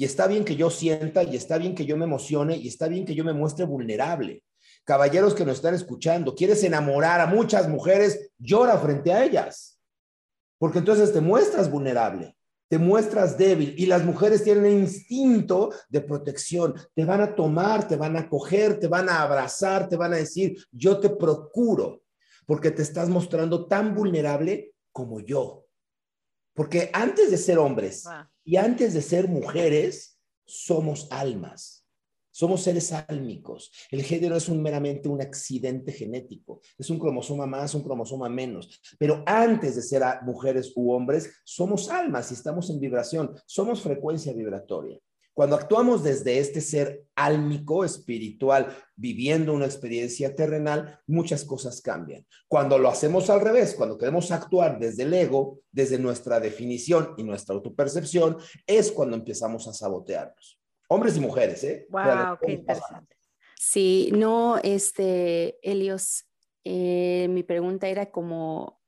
Y 0.00 0.06
está 0.06 0.26
bien 0.26 0.46
que 0.46 0.56
yo 0.56 0.70
sienta 0.70 1.22
y 1.24 1.36
está 1.36 1.58
bien 1.58 1.74
que 1.74 1.84
yo 1.84 1.94
me 1.94 2.06
emocione 2.06 2.56
y 2.56 2.68
está 2.68 2.88
bien 2.88 3.04
que 3.04 3.14
yo 3.14 3.22
me 3.22 3.34
muestre 3.34 3.66
vulnerable. 3.66 4.42
Caballeros 4.82 5.34
que 5.34 5.44
nos 5.44 5.56
están 5.56 5.74
escuchando, 5.74 6.34
quieres 6.34 6.64
enamorar 6.64 7.20
a 7.20 7.26
muchas 7.26 7.68
mujeres, 7.68 8.32
llora 8.38 8.78
frente 8.78 9.12
a 9.12 9.22
ellas. 9.22 9.78
Porque 10.56 10.78
entonces 10.78 11.12
te 11.12 11.20
muestras 11.20 11.70
vulnerable 11.70 12.34
te 12.68 12.78
muestras 12.78 13.36
débil 13.36 13.74
y 13.76 13.86
las 13.86 14.04
mujeres 14.04 14.44
tienen 14.44 14.78
instinto 14.78 15.70
de 15.88 16.00
protección. 16.00 16.74
Te 16.94 17.04
van 17.04 17.20
a 17.20 17.34
tomar, 17.34 17.88
te 17.88 17.96
van 17.96 18.16
a 18.16 18.28
coger, 18.28 18.78
te 18.78 18.86
van 18.86 19.08
a 19.08 19.22
abrazar, 19.22 19.88
te 19.88 19.96
van 19.96 20.14
a 20.14 20.18
decir, 20.18 20.56
yo 20.70 21.00
te 21.00 21.10
procuro, 21.10 22.02
porque 22.46 22.70
te 22.70 22.82
estás 22.82 23.08
mostrando 23.08 23.66
tan 23.66 23.92
vulnerable 23.92 24.72
como 24.92 25.18
yo. 25.18 25.66
Porque 26.60 26.90
antes 26.92 27.30
de 27.30 27.38
ser 27.38 27.58
hombres 27.58 28.04
Ah, 28.06 28.30
y 28.44 28.56
antes 28.56 28.92
de 28.92 29.00
ser 29.00 29.28
mujeres, 29.28 30.20
somos 30.44 31.08
almas. 31.10 31.86
Somos 32.30 32.62
seres 32.62 32.92
álmicos. 32.92 33.72
El 33.90 34.02
género 34.02 34.36
es 34.36 34.46
un, 34.46 34.60
meramente 34.60 35.08
un 35.08 35.22
accidente 35.22 35.90
genético. 35.90 36.60
Es 36.76 36.90
un 36.90 36.98
cromosoma 36.98 37.46
más, 37.46 37.74
un 37.74 37.82
cromosoma 37.82 38.28
menos. 38.28 38.78
Pero 38.98 39.22
antes 39.24 39.74
de 39.76 39.80
ser 39.80 40.02
mujeres 40.20 40.74
u 40.76 40.92
hombres, 40.92 41.32
somos 41.44 41.88
almas 41.88 42.30
y 42.30 42.34
estamos 42.34 42.68
en 42.68 42.78
vibración. 42.78 43.34
Somos 43.46 43.80
frecuencia 43.80 44.34
vibratoria. 44.34 45.00
Cuando 45.34 45.56
actuamos 45.56 46.02
desde 46.02 46.38
este 46.38 46.60
ser 46.60 47.04
álmico, 47.14 47.84
espiritual, 47.84 48.76
viviendo 48.96 49.54
una 49.54 49.66
experiencia 49.66 50.34
terrenal, 50.34 51.00
muchas 51.06 51.44
cosas 51.44 51.80
cambian. 51.80 52.26
Cuando 52.48 52.78
lo 52.78 52.88
hacemos 52.88 53.30
al 53.30 53.40
revés, 53.40 53.74
cuando 53.74 53.96
queremos 53.96 54.30
actuar 54.32 54.78
desde 54.78 55.04
el 55.04 55.14
ego, 55.14 55.60
desde 55.70 55.98
nuestra 55.98 56.40
definición 56.40 57.14
y 57.16 57.22
nuestra 57.22 57.54
autopercepción, 57.54 58.38
es 58.66 58.90
cuando 58.90 59.16
empezamos 59.16 59.68
a 59.68 59.72
sabotearnos. 59.72 60.60
Hombres 60.88 61.16
y 61.16 61.20
mujeres, 61.20 61.62
¿eh? 61.64 61.86
wow, 61.90 62.02
Realmente 62.02 62.46
qué 62.46 62.52
interesante. 62.52 63.16
Sí, 63.56 64.10
no, 64.12 64.58
este, 64.58 65.58
Helios, 65.62 66.24
eh, 66.64 67.28
mi 67.30 67.42
pregunta 67.42 67.88
era 67.88 68.10
como, 68.10 68.79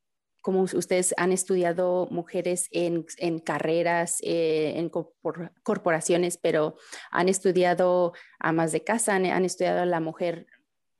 como 0.43 0.63
ustedes 0.63 1.15
han 1.17 1.31
estudiado 1.33 2.09
mujeres 2.11 2.69
en, 2.73 3.05
carreras, 3.39 4.19
eh, 4.23 4.75
en 4.77 4.91
corpor- 4.91 5.53
corporaciones, 5.63 6.37
pero 6.37 6.75
han 7.13 7.29
estudiado 7.29 8.13
amas 8.41 8.73
de 8.73 8.83
casa, 8.83 9.15
han, 9.15 9.45
estudiado 9.45 9.81
a 9.83 9.87
la 9.87 10.01
mujer 10.01 10.47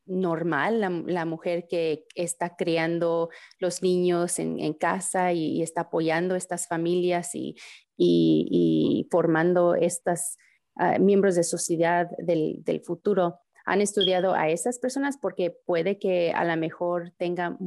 normal, 0.07 0.81
la, 1.07 1.25
mujer 1.25 1.67
que 1.69 2.07
está 2.15 2.57
criando 2.57 3.31
los 3.59 3.83
niños 3.83 4.39
en, 4.39 4.73
casa 4.75 5.33
y, 5.33 5.61
está 5.61 5.83
apoyando 5.83 6.37
estas 6.37 6.69
familias 6.69 7.35
y, 7.35 7.57
y- 7.97 8.49
y 8.51 9.09
formando 9.11 9.75
estas 9.75 10.37
ah, 10.77 10.99
miembros 11.01 11.35
de 11.35 11.43
sociedad 11.43 12.09
del, 12.19 12.63
del 12.65 12.81
futuro. 12.81 13.41
Han 13.65 13.81
estudiado 13.81 14.35
a 14.35 14.49
esas 14.51 14.79
personas 14.79 15.19
porque 15.19 15.51
puede 15.67 15.99
que 15.99 16.33
a 16.33 16.45
lo 16.45 16.57
mejor 16.57 17.13
tengan 17.17 17.59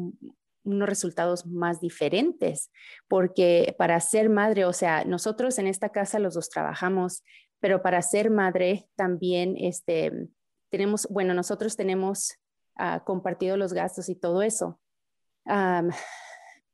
unos 0.65 0.89
resultados 0.89 1.45
más 1.45 1.79
diferentes, 1.79 2.71
porque 3.07 3.75
para 3.77 3.99
ser 4.01 4.29
madre, 4.29 4.65
o 4.65 4.73
sea, 4.73 5.05
nosotros 5.05 5.57
en 5.59 5.67
esta 5.67 5.89
casa 5.89 6.19
los 6.19 6.33
dos 6.33 6.49
trabajamos, 6.49 7.23
pero 7.59 7.81
para 7.81 8.01
ser 8.01 8.29
madre 8.29 8.89
también 8.95 9.55
este, 9.57 10.11
tenemos, 10.69 11.07
bueno, 11.09 11.33
nosotros 11.33 11.75
tenemos 11.77 12.33
ah, 12.75 13.03
compartido 13.05 13.55
los 13.57 13.73
gastos 13.73 14.09
y 14.09 14.15
todo 14.15 14.41
eso. 14.41 14.79
Am, 15.45 15.91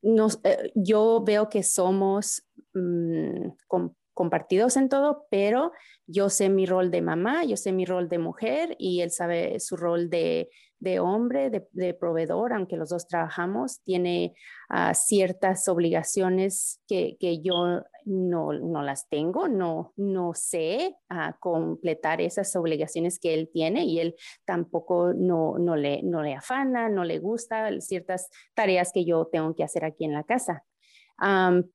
nos- 0.01 0.39
eh, 0.43 0.71
yo 0.75 1.21
veo 1.23 1.49
que 1.49 1.63
somos 1.63 2.47
mm, 2.73 3.49
com- 3.67 3.93
compartidos 4.13 4.77
en 4.77 4.89
todo, 4.89 5.27
pero 5.29 5.71
yo 6.07 6.29
sé 6.29 6.49
mi 6.49 6.65
rol 6.65 6.91
de 6.91 7.01
mamá, 7.01 7.43
yo 7.45 7.55
sé 7.57 7.71
mi 7.71 7.85
rol 7.85 8.09
de 8.09 8.17
mujer 8.19 8.75
y 8.79 9.01
él 9.01 9.11
sabe 9.11 9.59
su 9.59 9.77
rol 9.77 10.09
de, 10.09 10.49
de 10.81 10.99
hombre, 10.99 11.49
de, 11.51 11.67
de 11.71 11.93
proveedor, 11.93 12.53
aunque 12.53 12.75
los 12.75 12.89
dos 12.89 13.07
trabajamos, 13.07 13.81
tiene 13.83 14.33
ah, 14.67 14.93
ciertas 14.95 15.67
obligaciones 15.67 16.81
que, 16.87 17.17
que 17.19 17.39
yo 17.41 17.83
no, 18.05 18.51
no 18.51 18.81
las 18.81 19.07
tengo, 19.07 19.47
no, 19.47 19.93
no 19.95 20.33
sé 20.33 20.97
ah, 21.07 21.37
completar 21.39 22.19
esas 22.19 22.55
obligaciones 22.55 23.19
que 23.19 23.35
él 23.35 23.49
tiene 23.53 23.85
y 23.85 23.99
él 23.99 24.15
tampoco 24.43 25.13
no, 25.13 25.59
no, 25.59 25.75
le, 25.75 26.01
no 26.01 26.23
le 26.23 26.33
afana, 26.33 26.89
no 26.89 27.03
le 27.03 27.19
gusta 27.19 27.79
ciertas 27.79 28.27
tareas 28.55 28.91
que 28.91 29.05
yo 29.05 29.27
tengo 29.31 29.55
que 29.55 29.63
hacer 29.63 29.85
aquí 29.85 30.03
en 30.03 30.13
la 30.13 30.23
casa. 30.23 30.65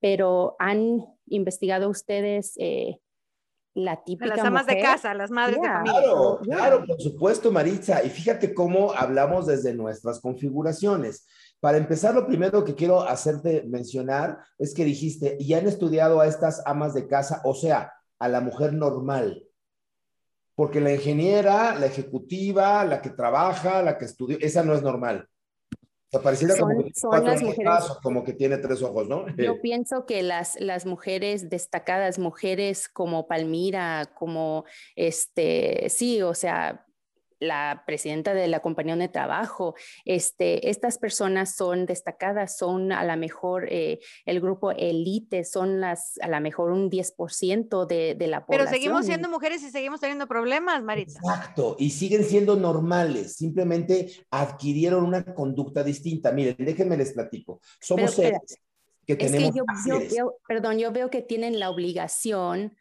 Pero 0.01 0.57
han 0.59 1.07
investigado 1.29 1.89
ustedes 1.89 2.55
eh, 2.59 2.99
la 3.77 4.03
típica 4.03 4.35
las 4.35 4.45
amas 4.45 4.67
de 4.67 4.81
casa, 4.81 5.13
las 5.13 5.31
madres 5.31 5.61
de 5.61 5.69
familia. 5.69 6.01
Claro, 6.01 6.41
Yeah. 6.43 6.57
claro, 6.57 6.87
por 6.87 7.01
supuesto, 7.01 7.53
Maritza. 7.53 8.03
Y 8.03 8.09
fíjate 8.09 8.55
cómo 8.55 8.93
hablamos 8.93 9.47
desde 9.47 9.75
nuestras 9.75 10.19
configuraciones. 10.19 11.27
Para 11.61 11.77
empezar, 11.77 12.15
lo 12.15 12.27
primero 12.27 12.65
que 12.65 12.75
quiero 12.75 13.03
hacerte 13.03 13.65
mencionar 13.67 14.39
es 14.59 14.73
que 14.73 14.85
dijiste, 14.85 15.37
y 15.39 15.53
han 15.53 15.67
estudiado 15.67 16.21
a 16.21 16.27
estas 16.27 16.63
amas 16.65 16.95
de 16.95 17.07
casa, 17.07 17.43
o 17.45 17.55
sea, 17.55 17.93
a 18.19 18.29
la 18.29 18.41
mujer 18.41 18.73
normal. 18.73 19.45
Porque 20.55 20.81
la 20.81 20.95
ingeniera, 20.95 21.75
la 21.75 21.85
ejecutiva, 21.85 22.83
la 22.87 23.03
que 23.03 23.11
trabaja, 23.11 23.83
la 23.83 23.99
que 23.99 24.07
estudió, 24.07 24.39
esa 24.41 24.63
no 24.63 24.73
es 24.73 24.83
normal. 24.83 25.29
Sea, 26.17 26.23
pareciera 26.23 26.57
como 26.57 26.75
Son- 26.75 26.85
que 26.85 26.93
son 26.95 27.25
las 27.25 27.43
mujeres- 27.43 27.85
como 28.03 28.25
que 28.25 28.33
tiene 28.33 28.59
tres 28.59 28.83
ojos, 28.83 29.09
¿no? 29.09 29.27
Yo 29.37 29.61
pienso 29.63 30.07
que 30.07 30.23
las, 30.23 30.59
las 30.61 30.87
mujeres 30.87 31.51
destacadas, 31.51 32.19
mujeres 32.19 32.89
como 32.89 33.27
Palmira, 33.27 34.11
como 34.15 34.65
este, 34.95 35.89
sí, 35.91 36.23
o 36.23 36.35
sea, 36.35 36.86
la 37.41 37.85
presidenta 37.87 38.35
de 38.35 38.49
la 38.49 38.61
compañía 38.61 38.97
de 38.97 39.09
trabajo, 39.09 39.75
este, 40.05 40.71
estas 40.71 40.99
personas 40.99 41.55
son 41.55 41.87
destacadas, 41.87 42.57
son 42.57 42.93
a 42.93 43.05
lo 43.05 43.17
mejor 43.17 43.67
eh, 43.71 43.99
el 44.25 44.41
grupo 44.41 44.73
elite, 44.73 45.45
son 45.45 45.81
las 45.81 46.19
a 46.21 46.29
lo 46.29 46.41
mejor 46.41 46.71
un 46.71 46.91
10% 46.91 47.87
de, 47.87 48.15
de 48.15 48.27
la 48.27 48.47
Pero 48.47 48.65
población. 48.65 48.75
seguimos 48.75 49.07
siendo 49.07 49.29
mujeres 49.29 49.63
y 49.63 49.71
seguimos 49.71 50.01
teniendo 50.01 50.27
problemas, 50.27 50.83
Maritza. 50.83 51.19
Exacto, 51.23 51.77
y 51.79 51.91
siguen 51.91 52.25
siendo 52.25 52.57
normales, 52.57 53.35
simplemente 53.37 54.11
adquirieron 54.31 55.05
una 55.05 55.25
conducta 55.35 55.83
distinta. 55.83 56.33
Miren, 56.33 56.57
déjenme 56.59 56.97
les 56.97 57.13
platico. 57.13 57.61
Somos 57.81 58.15
Pero, 58.15 58.29
seres 58.31 58.59
que 59.07 59.13
Es 59.13 59.19
que 59.19 59.27
tenemos 59.27 59.55
yo, 59.55 59.63
yo 59.63 59.65
placeres. 59.65 60.13
veo, 60.13 60.37
perdón, 60.49 60.79
yo 60.79 60.91
veo 60.93 61.11
que 61.11 61.23
tienen 61.23 61.61
la 61.61 61.71
obligación, 61.71 62.77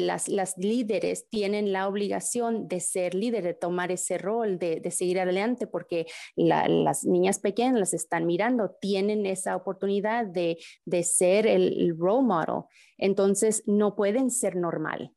las, 0.00 0.28
las 0.28 0.56
líderes 0.56 1.28
tienen 1.28 1.72
la 1.72 1.88
obligación 1.88 2.68
de 2.68 2.80
ser 2.80 3.14
líder, 3.14 3.44
de 3.44 3.54
tomar 3.54 3.92
ese 3.92 4.16
rol, 4.18 4.58
de, 4.58 4.80
de 4.80 4.90
seguir 4.90 5.20
adelante, 5.20 5.66
porque 5.66 6.06
la- 6.36 6.68
las 6.68 7.04
niñas 7.04 7.38
pequeñas 7.38 7.78
las 7.78 7.94
están 7.94 8.26
mirando, 8.26 8.76
tienen 8.80 9.26
esa 9.26 9.56
oportunidad 9.56 10.26
de, 10.26 10.58
de 10.84 11.02
ser 11.02 11.46
el, 11.46 11.78
el 11.80 11.96
role 11.98 12.26
model. 12.26 12.62
Entonces, 12.98 13.62
no 13.66 13.94
pueden 13.96 14.30
ser 14.30 14.56
normal, 14.56 15.12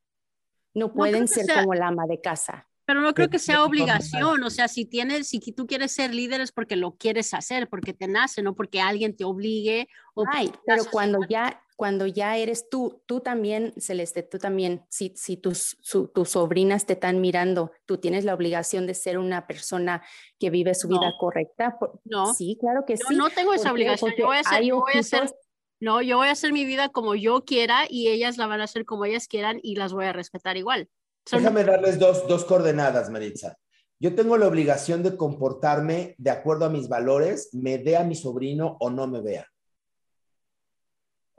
no 0.73 0.93
pueden 0.93 1.27
ser 1.27 1.45
sea- 1.45 1.61
como 1.61 1.73
la 1.73 1.87
ama 1.87 2.05
de 2.07 2.19
casa. 2.21 2.65
Pero 2.85 3.01
no 3.01 3.13
creo 3.13 3.29
que 3.29 3.37
sea 3.37 3.63
obligación, 3.63 4.41
o 4.43 4.49
sea, 4.49 4.67
si 4.67 4.83
tienes, 4.83 5.27
si 5.27 5.39
tú 5.39 5.67
quieres 5.67 5.91
ser 5.91 6.11
líder 6.11 6.41
es 6.41 6.51
porque 6.51 6.75
lo 6.75 6.95
quieres 6.97 7.35
hacer, 7.35 7.69
porque 7.69 7.93
te 7.93 8.07
nace, 8.07 8.41
no 8.41 8.55
porque 8.55 8.81
alguien 8.81 9.15
te 9.15 9.25
obligue 9.25 9.87
o 10.15 10.25
Ay, 10.27 10.51
pero 10.65 10.83
cuando 10.91 11.19
ya, 11.29 11.61
cuando 11.79 12.05
ya 12.07 12.35
eres 12.35 12.67
tú, 12.69 13.01
tú 13.05 13.21
también, 13.21 13.71
Celeste, 13.77 14.21
tú 14.21 14.37
también, 14.37 14.83
si, 14.89 15.13
si 15.15 15.37
tus, 15.37 15.77
su- 15.79 16.09
tus 16.09 16.31
sobrinas 16.31 16.85
te 16.85 16.91
están 16.91 17.21
mirando, 17.21 17.71
tú 17.85 17.99
tienes 17.99 18.25
la 18.25 18.33
obligación 18.33 18.85
de 18.85 18.93
ser 18.93 19.17
una 19.17 19.47
persona 19.47 20.03
que 20.39 20.49
vive 20.49 20.75
su 20.75 20.89
vida 20.89 21.13
correcta. 21.17 21.77
Por- 21.79 22.01
No. 22.03 22.33
Sí, 22.33 22.57
claro 22.59 22.83
que 22.85 22.97
Yo 22.97 23.05
sí. 23.07 23.15
no 23.15 23.29
tengo 23.29 23.53
esa 23.53 23.71
obligación, 23.71 24.11
yo 24.17 24.25
voy 24.25 24.35
a 24.35 24.61
yo 24.61 24.81
voy 24.81 24.91
a 24.93 24.99
ojitos- 24.99 25.33
no, 25.79 26.01
yo 26.01 26.17
voy 26.17 26.27
a 26.27 26.31
hacer 26.31 26.51
mi 26.51 26.65
vida 26.65 26.89
como 26.89 27.15
yo 27.15 27.45
quiera 27.45 27.85
y 27.89 28.09
ellas 28.09 28.35
la 28.37 28.45
van 28.47 28.59
a 28.59 28.65
hacer 28.65 28.83
como 28.83 29.05
ellas 29.05 29.29
quieran 29.29 29.61
y 29.63 29.75
las 29.77 29.93
voy 29.93 30.03
a 30.03 30.11
respetar 30.11 30.57
igual. 30.57 30.89
Son- 31.25 31.39
Déjame 31.39 31.63
darles 31.63 31.97
dos, 31.97 32.27
dos 32.27 32.43
coordenadas, 32.43 33.09
Maritza. 33.09 33.55
Yo 34.01 34.13
tengo 34.15 34.35
la 34.37 34.47
obligación 34.49 35.01
de 35.01 35.15
comportarme 35.15 36.13
de 36.17 36.29
acuerdo 36.29 36.65
a 36.65 36.69
mis 36.69 36.89
valores, 36.89 37.51
me 37.53 37.77
vea 37.77 38.03
mi 38.03 38.15
sobrino 38.15 38.75
o 38.81 38.89
no 38.89 39.07
me 39.07 39.21
vea. 39.21 39.47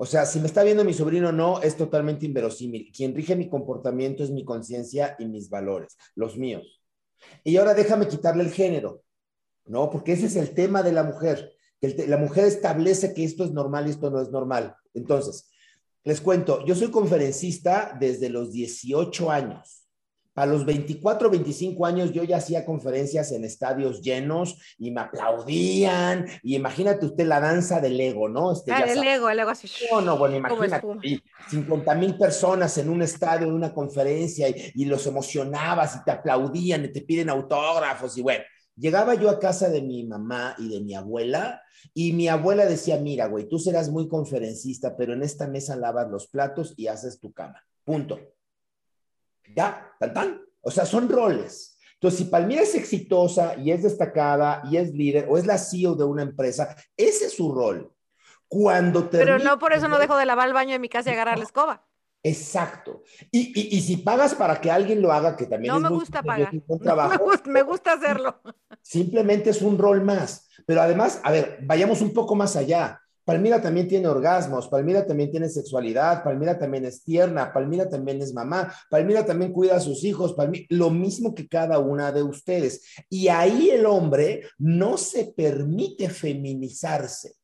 O 0.03 0.07
sea, 0.07 0.25
si 0.25 0.41
me 0.41 0.47
está 0.47 0.63
viendo 0.63 0.83
mi 0.83 0.95
sobrino 0.95 1.29
o 1.29 1.33
no, 1.33 1.61
es 1.61 1.77
totalmente 1.77 2.25
inverosímil. 2.25 2.91
Quien 2.91 3.15
rige 3.15 3.37
mi 3.37 3.51
comportamiento 3.51 4.25
es 4.25 4.31
mi 4.31 4.47
conciencia 4.47 5.15
y 5.19 5.27
mis 5.27 5.51
valores, 5.51 5.99
los 6.15 6.39
míos. 6.39 6.81
Y 7.45 7.59
ahora 7.59 7.75
déjame 7.75 8.09
quitarle 8.09 8.45
el 8.45 8.51
género, 8.51 9.03
¿no? 9.67 9.91
Porque 9.91 10.13
ese 10.13 10.25
es 10.25 10.37
el 10.37 10.55
tema 10.55 10.83
de 10.83 10.93
la 10.93 11.03
mujer. 11.03 11.53
la 11.83 12.17
mujer 12.17 12.47
establece 12.47 13.13
que 13.13 13.25
esto 13.25 13.45
es 13.45 13.53
normal 13.53 13.89
y 13.89 13.91
esto 13.91 14.09
no 14.09 14.23
es 14.23 14.31
normal. 14.31 14.75
Entonces, 14.95 15.51
les 16.03 16.23
cuento, 16.23 16.65
yo 16.65 16.75
soy 16.75 16.91
conferencista 16.91 17.95
desde 18.01 18.31
los 18.31 18.53
18 18.53 19.31
años. 19.31 19.80
A 20.37 20.47
los 20.47 20.65
24, 20.65 21.29
25 21.29 21.85
años 21.87 22.13
yo 22.13 22.23
ya 22.25 22.37
hacía 22.37 22.65
conferencias 22.65 23.33
en 23.33 23.45
estadios 23.45 24.01
llenos 24.01 24.57
y 24.79 24.91
me 24.91 25.01
aplaudían. 25.01 26.27
Y 26.43 26.57
imagínate 26.57 27.07
usted 27.07 27.27
la 27.27 27.41
danza 27.41 27.81
del 27.81 28.01
ego, 28.01 28.29
¿no? 28.29 28.53
Este, 28.53 28.73
Ah, 28.73 28.81
ya 28.87 28.93
el 28.93 28.99
sabe. 28.99 29.15
ego, 29.15 29.29
el 29.29 29.39
ego 29.41 29.51
así. 29.51 29.69
No, 29.91 30.01
no, 30.01 30.17
bueno, 30.17 30.37
imagínate, 30.37 30.77
espuma. 30.77 31.01
y 31.05 31.21
50 31.51 31.95
mil 31.97 32.17
personas 32.17 32.79
en 32.79 32.89
un 32.89 33.03
estadio, 33.03 33.49
en 33.49 33.55
una 33.55 33.75
conferencia, 33.75 34.49
y, 34.49 34.73
y 34.75 34.85
los 34.85 35.07
emocionabas 35.07 35.97
y 35.97 36.05
te 36.05 36.13
aplaudían 36.13 36.85
y 36.85 36.93
te 36.93 37.01
piden 37.03 37.29
autógrafos, 37.29 38.17
y 38.17 38.23
bueno, 38.23 38.45
llegaba 38.77 39.15
yo 39.15 39.29
a 39.31 39.39
casa 39.41 39.69
de 39.69 39.83
mi 39.83 40.05
mamá 40.07 40.55
y 40.59 40.69
de 40.69 40.81
mi 40.81 40.95
abuela, 40.95 41.61
y 41.93 42.13
mi 42.13 42.29
abuela 42.29 42.67
decía, 42.67 42.99
mira, 42.99 43.27
güey, 43.27 43.49
tú 43.49 43.59
serás 43.59 43.89
muy 43.91 44.07
conferencista, 44.09 44.97
pero 44.97 45.13
en 45.13 45.23
esta 45.23 45.47
mesa 45.49 45.77
lavas 45.77 46.09
los 46.09 46.29
platos 46.29 46.75
y 46.77 46.87
haces 46.87 47.19
tu 47.19 47.33
cama, 47.33 47.63
punto. 47.85 48.19
Ya, 49.57 49.93
tan 49.99 50.15
tan. 50.15 50.41
O 50.63 50.71
sea, 50.71 50.85
son 50.87 51.09
roles. 51.09 51.77
Entonces, 51.95 52.19
si 52.21 52.25
Palmira 52.27 52.63
es 52.63 52.75
exitosa 52.75 53.57
y 53.57 53.71
es 53.73 53.83
destacada 53.83 54.63
y 54.71 54.77
es 54.79 54.93
líder 54.93 55.27
o 55.29 55.37
es 55.39 55.47
la 55.47 55.59
CEO 55.59 55.95
de 55.95 56.05
una 56.05 56.23
empresa, 56.23 56.75
ese 56.97 57.27
es 57.27 57.33
su 57.37 57.53
rol. 57.55 57.93
Cuando 58.49 59.09
Pero 59.09 59.37
termine- 59.37 59.45
no 59.45 59.59
por 59.59 59.73
eso 59.73 59.89
no 59.89 59.99
dejo 59.99 60.17
de 60.17 60.27
lavar 60.27 60.49
el 60.49 60.55
baño 60.55 60.73
de 60.73 60.79
mi 60.79 60.89
casa 60.89 61.11
y 61.11 61.13
agarrar 61.15 61.39
la 61.39 61.45
escoba. 61.45 61.87
Exacto. 62.23 63.03
Y, 63.31 63.53
y, 63.59 63.77
y 63.77 63.81
si 63.81 63.97
pagas 63.99 64.35
para 64.35 64.61
que 64.61 64.71
alguien 64.71 65.01
lo 65.01 65.13
haga, 65.13 65.37
que 65.37 65.47
también 65.47 65.73
No 65.73 65.77
es 65.79 65.83
me 65.85 65.89
muy 65.89 65.99
gusta 66.01 66.23
pagar. 66.23 66.51
buen 66.51 66.65
No 66.69 66.77
me, 66.77 66.85
trabajo, 66.85 67.25
gusta, 67.25 67.51
me 67.51 67.63
gusta 67.63 67.93
hacerlo. 67.95 68.41
simplemente 68.83 69.51
es 69.51 69.63
un 69.63 69.79
rol 69.79 70.03
más. 70.03 70.49
Pero 70.67 70.83
además, 70.83 71.21
a 71.25 71.31
ver, 71.31 71.59
vayamos 71.63 72.03
un 72.03 72.13
poco 72.13 72.35
más 72.35 72.57
allá. 72.57 73.01
Palmira 73.31 73.63
también 73.63 73.89
tiene 73.89 74.09
orgasmos, 74.09 74.69
Palmira 74.69 75.07
también 75.07 75.31
tiene 75.31 75.49
sexualidad, 75.49 76.23
Palmira 76.25 76.59
también 76.59 76.85
es 76.85 77.03
tierna, 77.05 77.53
Palmira 77.53 77.89
también 77.89 78.21
es 78.21 78.35
mamá, 78.35 78.75
Palmira 78.91 79.25
también 79.25 79.53
cuida 79.53 79.77
a 79.77 79.81
sus 79.81 80.05
hijos, 80.05 80.37
Palmi- 80.37 80.67
lo 80.71 80.91
mismo 80.91 81.35
que 81.35 81.49
cada 81.49 81.79
una 81.79 82.13
de 82.13 82.23
ustedes. 82.23 82.83
Y 83.09 83.29
ahí 83.29 83.71
el 83.71 83.87
hombre 83.87 84.43
no 84.59 84.97
se 84.97 85.33
permite 85.37 86.09
feminizarse. 86.09 87.35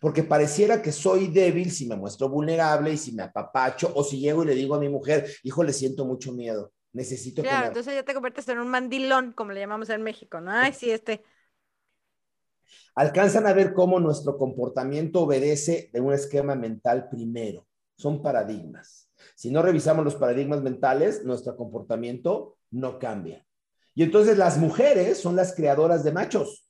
Porque 0.00 0.22
pareciera 0.22 0.80
que 0.80 0.92
soy 0.92 1.26
débil 1.28 1.72
si 1.72 1.86
me 1.88 1.96
muestro 1.96 2.28
vulnerable 2.28 2.92
y 2.92 2.96
si 2.96 3.12
me 3.12 3.24
apapacho 3.24 3.90
o 3.94 4.04
si 4.04 4.20
llego 4.20 4.44
y 4.44 4.46
le 4.46 4.54
digo 4.54 4.76
a 4.76 4.80
mi 4.80 4.88
mujer, 4.88 5.26
hijo, 5.42 5.64
le 5.64 5.72
siento 5.72 6.04
mucho 6.04 6.32
miedo, 6.32 6.72
necesito 6.92 7.42
que 7.42 7.48
me 7.48 7.66
entonces 7.66 7.94
ya 7.94 8.04
te 8.04 8.14
conviertes 8.14 8.48
en 8.48 8.60
un 8.60 8.68
mandilón, 8.68 9.32
como 9.32 9.50
le 9.52 9.60
llamamos 9.60 9.88
en 9.90 10.02
México, 10.02 10.40
¿no? 10.40 10.52
Ay, 10.52 10.72
sí, 10.72 10.90
este. 10.90 11.22
Alcanzan 12.94 13.46
a 13.46 13.52
ver 13.52 13.72
cómo 13.72 14.00
nuestro 14.00 14.36
comportamiento 14.38 15.22
obedece 15.22 15.90
de 15.92 16.00
un 16.00 16.12
esquema 16.12 16.54
mental 16.54 17.08
primero. 17.08 17.66
Son 17.96 18.22
paradigmas. 18.22 19.10
Si 19.34 19.50
no 19.50 19.62
revisamos 19.62 20.04
los 20.04 20.16
paradigmas 20.16 20.62
mentales, 20.62 21.24
nuestro 21.24 21.56
comportamiento 21.56 22.56
no 22.70 22.98
cambia. 22.98 23.46
Y 23.94 24.02
entonces 24.02 24.38
las 24.38 24.58
mujeres 24.58 25.20
son 25.20 25.36
las 25.36 25.54
creadoras 25.54 26.02
de 26.04 26.12
machos. 26.12 26.68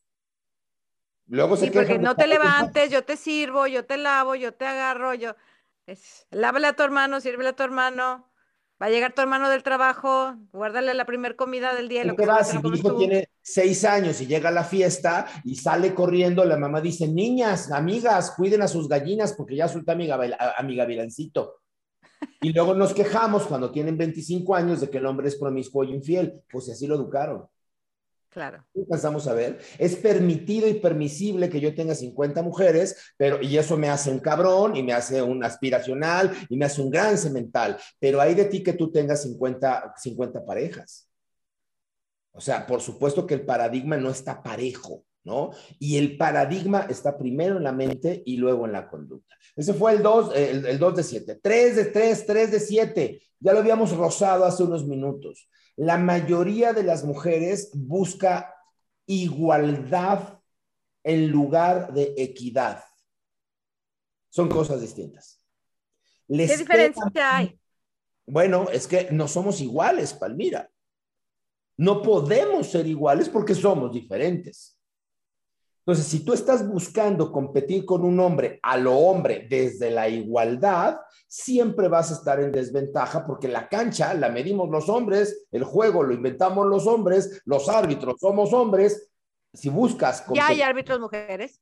Luego 1.29 1.57
se 1.57 1.67
Sí, 1.67 1.71
porque 1.71 1.99
no 1.99 2.17
te 2.17 2.27
los 2.27 2.37
levantes, 2.37 2.91
yo 2.91 3.05
te 3.05 3.17
sirvo, 3.17 3.67
yo 3.67 3.85
te 3.87 3.97
lavo, 3.97 4.35
yo 4.35 4.53
te 4.53 4.67
agarro, 4.67 5.15
yo. 5.15 5.35
Es, 5.87 6.27
lávale 6.31 6.67
a 6.67 6.77
tu 6.77 6.83
hermano, 6.83 7.21
sírvele 7.21 7.51
a 7.51 7.57
tu 7.57 7.63
hermano. 7.63 8.32
Va 8.83 8.87
a 8.87 8.91
llegar 8.91 9.15
tu 9.15 9.23
hermano 9.23 9.49
del 9.49 9.63
trabajo, 9.63 10.35
guárdale 10.53 10.93
la 10.95 11.05
primer 11.05 11.37
comida 11.37 11.73
del 11.73 11.89
día. 11.89 12.01
y 12.01 12.03
¿Qué 12.03 12.09
Lo 12.09 12.17
que 12.17 12.27
vas? 12.27 12.51
Si 12.51 12.61
comes 12.61 12.81
hijo 12.81 12.89
tú. 12.95 12.99
tiene 12.99 13.29
seis 13.41 13.85
años 13.85 14.21
y 14.21 14.27
llega 14.27 14.49
a 14.49 14.53
la 14.53 14.65
fiesta 14.65 15.27
y 15.45 15.55
sale 15.55 15.95
corriendo, 15.95 16.45
la 16.45 16.57
mamá 16.57 16.81
dice, 16.81 17.07
niñas, 17.07 17.71
amigas, 17.71 18.33
cuiden 18.37 18.61
a 18.63 18.67
sus 18.69 18.89
gallinas 18.89 19.35
porque 19.35 19.55
ya 19.55 19.69
suelta 19.69 19.93
a 19.93 19.95
mi, 19.95 20.11
a- 20.11 20.55
a 20.59 20.63
mi 20.65 20.75
gavilancito. 20.75 21.61
Y 22.41 22.53
luego 22.53 22.75
nos 22.75 22.93
quejamos 22.93 23.45
cuando 23.45 23.71
tienen 23.71 23.97
25 23.97 24.55
años 24.57 24.81
de 24.81 24.91
que 24.91 24.99
el 24.99 25.07
hombre 25.07 25.29
es 25.29 25.37
promiscuo 25.37 25.85
y 25.85 25.93
infiel. 25.95 26.43
Pues 26.51 26.69
así 26.69 26.89
lo 26.89 26.97
educaron. 26.97 27.45
Claro. 28.33 28.65
¿Qué 28.73 28.81
alcanzamos 28.81 29.29
a 29.29 29.35
ver? 29.35 29.59
Es 29.79 29.95
permitido 29.97 30.67
y 30.67 30.75
permisible 30.75 31.51
que 31.51 31.61
yo 31.61 31.75
tenga 31.75 31.95
50 31.95 32.43
mujeres, 32.43 32.97
pero 33.19 33.43
y 33.43 33.59
eso 33.59 33.77
me 33.77 33.91
hace 33.91 34.11
un 34.11 34.21
cabrón 34.21 34.75
y 34.75 34.83
me 34.83 34.95
hace 34.95 35.21
un 35.21 35.45
aspiracional 35.45 36.33
y 36.49 36.57
me 36.57 36.65
hace 36.65 36.81
un 36.81 36.91
gran 36.91 37.19
semental. 37.19 37.77
Pero 37.99 38.23
hay 38.23 38.35
de 38.35 38.47
ti 38.47 38.63
que 38.63 38.73
tú 38.73 38.91
tengas 38.91 39.23
50, 39.23 39.95
50 39.99 40.47
parejas. 40.47 41.11
O 42.33 42.41
sea, 42.41 42.67
por 42.67 42.81
supuesto 42.81 43.27
que 43.27 43.35
el 43.35 43.45
paradigma 43.45 43.99
no 43.99 44.09
está 44.09 44.43
parejo, 44.43 45.05
¿no? 45.25 45.51
Y 45.79 45.99
el 45.99 46.17
paradigma 46.17 46.87
está 46.89 47.19
primero 47.19 47.59
en 47.59 47.65
la 47.65 47.73
mente 47.73 48.23
y 48.25 48.39
luego 48.39 48.65
en 48.65 48.73
la 48.73 48.89
conducta. 48.89 49.37
Ese 49.55 49.75
fue 49.75 49.93
el 49.93 50.03
2, 50.03 50.35
el, 50.35 50.65
el 50.65 50.79
2 50.79 50.97
de 50.97 51.03
7. 51.03 51.41
3 51.43 51.77
de 51.77 51.85
3, 51.85 52.27
3 52.27 52.51
de 52.51 52.61
7. 52.61 53.23
Ya 53.41 53.53
lo 53.53 53.59
habíamos 53.59 53.95
rozado 53.95 54.47
hace 54.47 54.63
unos 54.63 54.87
minutos. 54.87 55.51
La 55.77 55.99
mayoría 55.99 56.73
de 56.73 56.83
las 56.83 57.05
mujeres 57.05 57.71
busca 57.75 58.55
igualdad 59.07 60.39
en 61.03 61.31
lugar 61.31 61.93
de 61.93 62.15
equidad. 62.17 62.85
Son 64.29 64.49
cosas 64.49 64.81
distintas. 64.81 65.45
Les 66.29 66.51
¿Qué 66.51 66.57
diferencia 66.59 67.37
hay? 67.37 67.59
Bueno, 68.27 68.69
es 68.71 68.87
que 68.87 69.11
no 69.11 69.29
somos 69.29 69.61
iguales, 69.61 70.15
Palmira. 70.15 70.71
No 71.77 72.03
podemos 72.03 72.69
ser 72.69 72.87
iguales 72.87 73.29
porque 73.29 73.55
somos 73.55 73.93
diferentes. 73.93 74.79
Entonces, 75.85 76.07
si 76.07 76.25
tú 76.25 76.33
estás 76.33 76.67
buscando 76.67 77.33
competir 77.33 77.85
con 77.85 78.05
un 78.05 78.21
hombre 78.21 78.61
a 78.63 78.77
lo 78.77 78.97
hombre 78.97 79.47
desde 79.51 79.91
la 79.91 80.09
igualdad, 80.09 80.99
siempre 81.27 81.89
vas 81.89 82.13
a 82.13 82.15
estar 82.15 82.39
en 82.39 82.53
desventaja 82.53 83.27
porque 83.27 83.49
la 83.49 83.69
cancha 83.69 84.15
la 84.15 84.29
medimos 84.29 84.71
los 84.71 84.89
hombres, 84.89 85.47
el 85.51 85.65
juego 85.65 86.05
lo 86.05 86.15
inventamos 86.15 86.69
los 86.69 86.87
hombres, 86.87 87.43
los 87.47 87.69
árbitros 87.69 88.15
somos 88.21 88.53
hombres. 88.53 89.11
Si 89.53 89.71
buscas... 89.71 90.25
¿Ya 90.33 90.47
hay 90.47 90.63
árbitros 90.63 91.01
mujeres? 91.01 91.61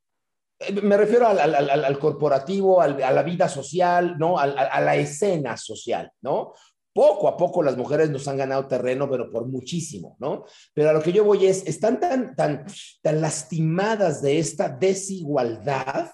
Eh, 0.59 0.73
me 0.83 0.99
refiero 0.99 1.27
al, 1.27 1.99
corporativo, 1.99 2.83
a 2.83 2.89
la 2.89 3.23
vida 3.23 3.49
social, 3.49 4.19
¿no? 4.19 4.39
a 4.39 4.47
la 4.47 4.97
escena 4.97 5.57
social, 5.57 6.13
¿no? 6.21 6.53
Poco 6.93 7.29
a 7.29 7.37
poco 7.37 7.63
las 7.63 7.77
mujeres 7.77 8.11
nos 8.11 8.27
han 8.27 8.37
ganado 8.37 8.67
terreno, 8.67 9.09
pero 9.09 9.31
por 9.31 9.47
muchísimo, 9.47 10.17
¿no? 10.19 10.45
Pero 10.75 10.91
a 10.91 10.93
lo 10.93 11.03
que 11.03 11.13
yo 11.13 11.25
voy 11.25 11.47
es, 11.47 11.67
están 11.67 12.01
tan, 12.01 12.35
tan, 12.35 12.67
tan 13.01 13.21
lastimadas 13.21 14.23
de 14.23 14.39
esta 14.39 14.69
desigualdad 14.69 16.11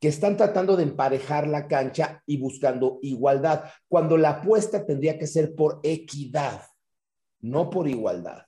que 0.00 0.08
están 0.08 0.36
tratando 0.36 0.76
de 0.76 0.84
emparejar 0.84 1.48
la 1.48 1.66
cancha 1.66 2.22
y 2.26 2.36
buscando 2.36 2.98
igualdad, 3.02 3.64
cuando 3.88 4.16
la 4.16 4.30
apuesta 4.30 4.84
tendría 4.86 5.18
que 5.18 5.26
ser 5.26 5.54
por 5.54 5.80
equidad, 5.82 6.62
no 7.40 7.68
por 7.68 7.88
igualdad. 7.88 8.42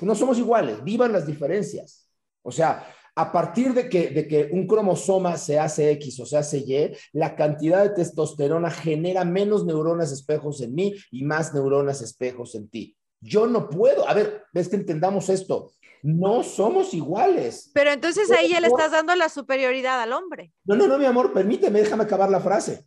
No 0.00 0.14
somos 0.14 0.38
iguales, 0.38 0.82
vivan 0.82 1.12
las 1.12 1.26
diferencias. 1.26 2.08
O 2.42 2.50
sea, 2.50 2.86
a 3.14 3.32
partir 3.32 3.74
de 3.74 3.88
que, 3.88 4.10
de 4.10 4.26
que 4.26 4.48
un 4.52 4.66
cromosoma 4.66 5.36
se 5.36 5.58
hace 5.58 5.90
X 5.92 6.20
o 6.20 6.26
se 6.26 6.36
hace 6.36 6.58
Y, 6.58 6.96
la 7.12 7.36
cantidad 7.36 7.82
de 7.82 7.90
testosterona 7.90 8.70
genera 8.70 9.24
menos 9.24 9.64
neuronas 9.64 10.12
espejos 10.12 10.60
en 10.60 10.74
mí 10.74 10.94
y 11.10 11.24
más 11.24 11.52
neuronas 11.52 12.02
espejos 12.02 12.54
en 12.54 12.68
ti. 12.68 12.96
Yo 13.20 13.46
no 13.46 13.68
puedo, 13.68 14.08
a 14.08 14.14
ver, 14.14 14.44
ves 14.52 14.68
que 14.68 14.76
entendamos 14.76 15.28
esto, 15.28 15.72
no 16.02 16.42
somos 16.42 16.94
iguales. 16.94 17.70
Pero 17.74 17.90
entonces 17.90 18.30
ahí 18.30 18.48
ya 18.48 18.60
le 18.60 18.68
estás 18.68 18.92
dando 18.92 19.14
la 19.14 19.28
superioridad 19.28 20.00
al 20.00 20.12
hombre. 20.12 20.52
No, 20.64 20.76
no, 20.76 20.86
no, 20.86 20.98
mi 20.98 21.04
amor, 21.04 21.32
permíteme, 21.32 21.80
déjame 21.80 22.04
acabar 22.04 22.30
la 22.30 22.40
frase. 22.40 22.86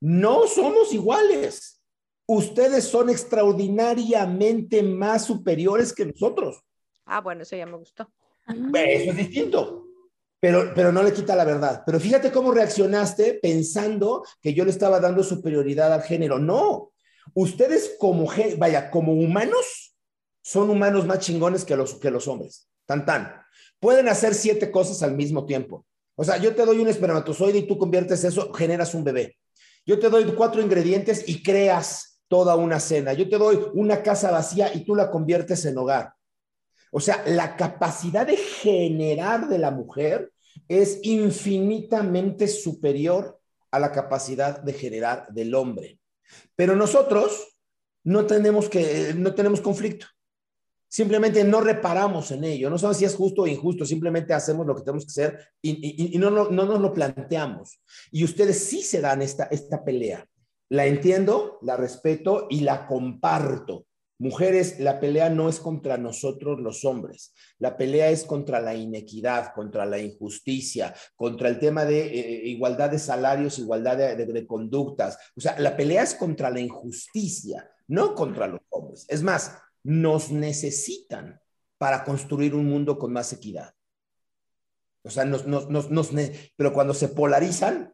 No 0.00 0.46
somos 0.46 0.92
iguales. 0.94 1.82
Ustedes 2.26 2.84
son 2.84 3.10
extraordinariamente 3.10 4.82
más 4.82 5.26
superiores 5.26 5.92
que 5.92 6.06
nosotros. 6.06 6.62
Ah, 7.04 7.20
bueno, 7.20 7.42
eso 7.42 7.56
ya 7.56 7.66
me 7.66 7.76
gustó. 7.76 8.10
Eso 8.74 9.10
es 9.10 9.16
distinto. 9.16 9.86
Pero, 10.40 10.72
pero 10.74 10.90
no 10.90 11.02
le 11.02 11.12
quita 11.12 11.36
la 11.36 11.44
verdad. 11.44 11.82
Pero 11.84 12.00
fíjate 12.00 12.32
cómo 12.32 12.52
reaccionaste 12.52 13.40
pensando 13.42 14.24
que 14.40 14.54
yo 14.54 14.64
le 14.64 14.70
estaba 14.70 14.98
dando 14.98 15.22
superioridad 15.22 15.92
al 15.92 16.02
género. 16.02 16.38
No. 16.38 16.92
Ustedes 17.34 17.96
como, 17.98 18.26
vaya, 18.56 18.90
como 18.90 19.12
humanos, 19.12 19.94
son 20.42 20.70
humanos 20.70 21.06
más 21.06 21.20
chingones 21.20 21.64
que 21.64 21.76
los, 21.76 21.94
que 21.94 22.10
los 22.10 22.26
hombres. 22.26 22.68
Tan, 22.86 23.04
tan. 23.04 23.34
Pueden 23.78 24.08
hacer 24.08 24.34
siete 24.34 24.70
cosas 24.70 25.02
al 25.02 25.14
mismo 25.14 25.44
tiempo. 25.44 25.84
O 26.16 26.24
sea, 26.24 26.38
yo 26.38 26.54
te 26.54 26.64
doy 26.64 26.78
un 26.78 26.88
espermatozoide 26.88 27.58
y 27.58 27.66
tú 27.66 27.78
conviertes 27.78 28.24
eso, 28.24 28.52
generas 28.52 28.94
un 28.94 29.04
bebé. 29.04 29.36
Yo 29.86 29.98
te 29.98 30.10
doy 30.10 30.24
cuatro 30.34 30.60
ingredientes 30.60 31.24
y 31.26 31.42
creas 31.42 32.20
toda 32.28 32.56
una 32.56 32.78
cena. 32.80 33.12
Yo 33.12 33.28
te 33.28 33.38
doy 33.38 33.58
una 33.74 34.02
casa 34.02 34.30
vacía 34.30 34.74
y 34.74 34.84
tú 34.84 34.94
la 34.94 35.10
conviertes 35.10 35.64
en 35.64 35.78
hogar. 35.78 36.12
O 36.90 37.00
sea, 37.00 37.22
la 37.26 37.56
capacidad 37.56 38.26
de 38.26 38.36
generar 38.36 39.48
de 39.48 39.58
la 39.58 39.70
mujer 39.70 40.32
es 40.68 41.00
infinitamente 41.02 42.48
superior 42.48 43.40
a 43.70 43.78
la 43.78 43.92
capacidad 43.92 44.60
de 44.60 44.72
generar 44.72 45.28
del 45.30 45.54
hombre. 45.54 45.98
Pero 46.56 46.76
nosotros 46.76 47.56
no 48.04 48.26
tenemos 48.26 48.68
que 48.68 49.14
no 49.14 49.34
tenemos 49.34 49.60
conflicto. 49.60 50.06
Simplemente 50.88 51.44
no 51.44 51.60
reparamos 51.60 52.32
en 52.32 52.42
ello. 52.42 52.68
No 52.68 52.76
sabemos 52.76 52.96
si 52.96 53.04
es 53.04 53.14
justo 53.14 53.42
o 53.42 53.46
injusto. 53.46 53.84
Simplemente 53.84 54.34
hacemos 54.34 54.66
lo 54.66 54.74
que 54.74 54.82
tenemos 54.82 55.04
que 55.04 55.10
hacer 55.10 55.38
y, 55.62 56.18
no, 56.18 56.30
no, 56.30 56.50
no, 56.50 56.64
nos 56.64 56.80
lo 56.80 56.92
planteamos. 56.92 57.80
Y 58.10 58.24
ustedes 58.24 58.64
sí 58.64 58.82
se 58.82 59.00
dan 59.00 59.22
esta, 59.22 59.44
esta 59.44 59.84
pelea. 59.84 60.26
La 60.68 60.86
entiendo, 60.86 61.58
la 61.62 61.76
respeto 61.76 62.48
y 62.50 62.60
la 62.60 62.88
comparto. 62.88 63.86
Mujeres, 64.20 64.78
la 64.78 65.00
pelea 65.00 65.30
no 65.30 65.48
es 65.48 65.60
contra 65.60 65.96
nosotros 65.96 66.60
los 66.60 66.84
hombres, 66.84 67.32
la 67.58 67.78
pelea 67.78 68.10
es 68.10 68.24
contra 68.24 68.60
la 68.60 68.74
inequidad, 68.74 69.54
contra 69.54 69.86
la 69.86 69.98
injusticia, 69.98 70.94
contra 71.16 71.48
el 71.48 71.58
tema 71.58 71.86
de 71.86 72.02
eh, 72.02 72.48
igualdad 72.48 72.90
de 72.90 72.98
salarios, 72.98 73.58
igualdad 73.58 73.96
de, 73.96 74.46
conductas. 74.46 75.16
O 75.34 75.40
sea, 75.40 75.58
la 75.58 75.74
pelea 75.74 76.02
es 76.02 76.14
contra 76.14 76.50
la 76.50 76.60
injusticia, 76.60 77.70
no 77.88 78.14
contra 78.14 78.46
los 78.46 78.60
hombres. 78.68 79.06
Es 79.08 79.22
más, 79.22 79.56
nos 79.82 80.30
necesitan 80.30 81.40
para 81.78 82.04
construir 82.04 82.54
un 82.54 82.66
mundo 82.66 82.98
con 82.98 83.14
más 83.14 83.32
equidad. 83.32 83.72
O 85.02 85.08
sea, 85.08 85.24
nos, 85.24 85.46
pero 86.56 86.74
cuando 86.74 86.92
se 86.92 87.08
polarizan, 87.08 87.90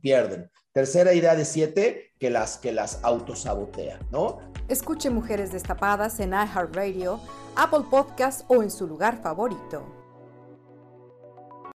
pierden. 0.00 0.50
Tercera 0.72 1.14
idea 1.14 1.36
de 1.36 1.44
siete, 1.44 2.14
que 2.18 2.30
las, 2.30 2.58
que 2.58 2.72
las 2.72 2.98
autosabotea, 3.04 4.00
¿no? 4.10 4.51
Escuche 4.68 5.10
Mujeres 5.10 5.52
Destapadas 5.52 6.20
en 6.20 6.30
iHeartRadio, 6.30 7.20
Apple 7.56 7.84
Podcasts 7.90 8.44
o 8.48 8.62
en 8.62 8.70
su 8.70 8.86
lugar 8.86 9.20
favorito. 9.22 10.01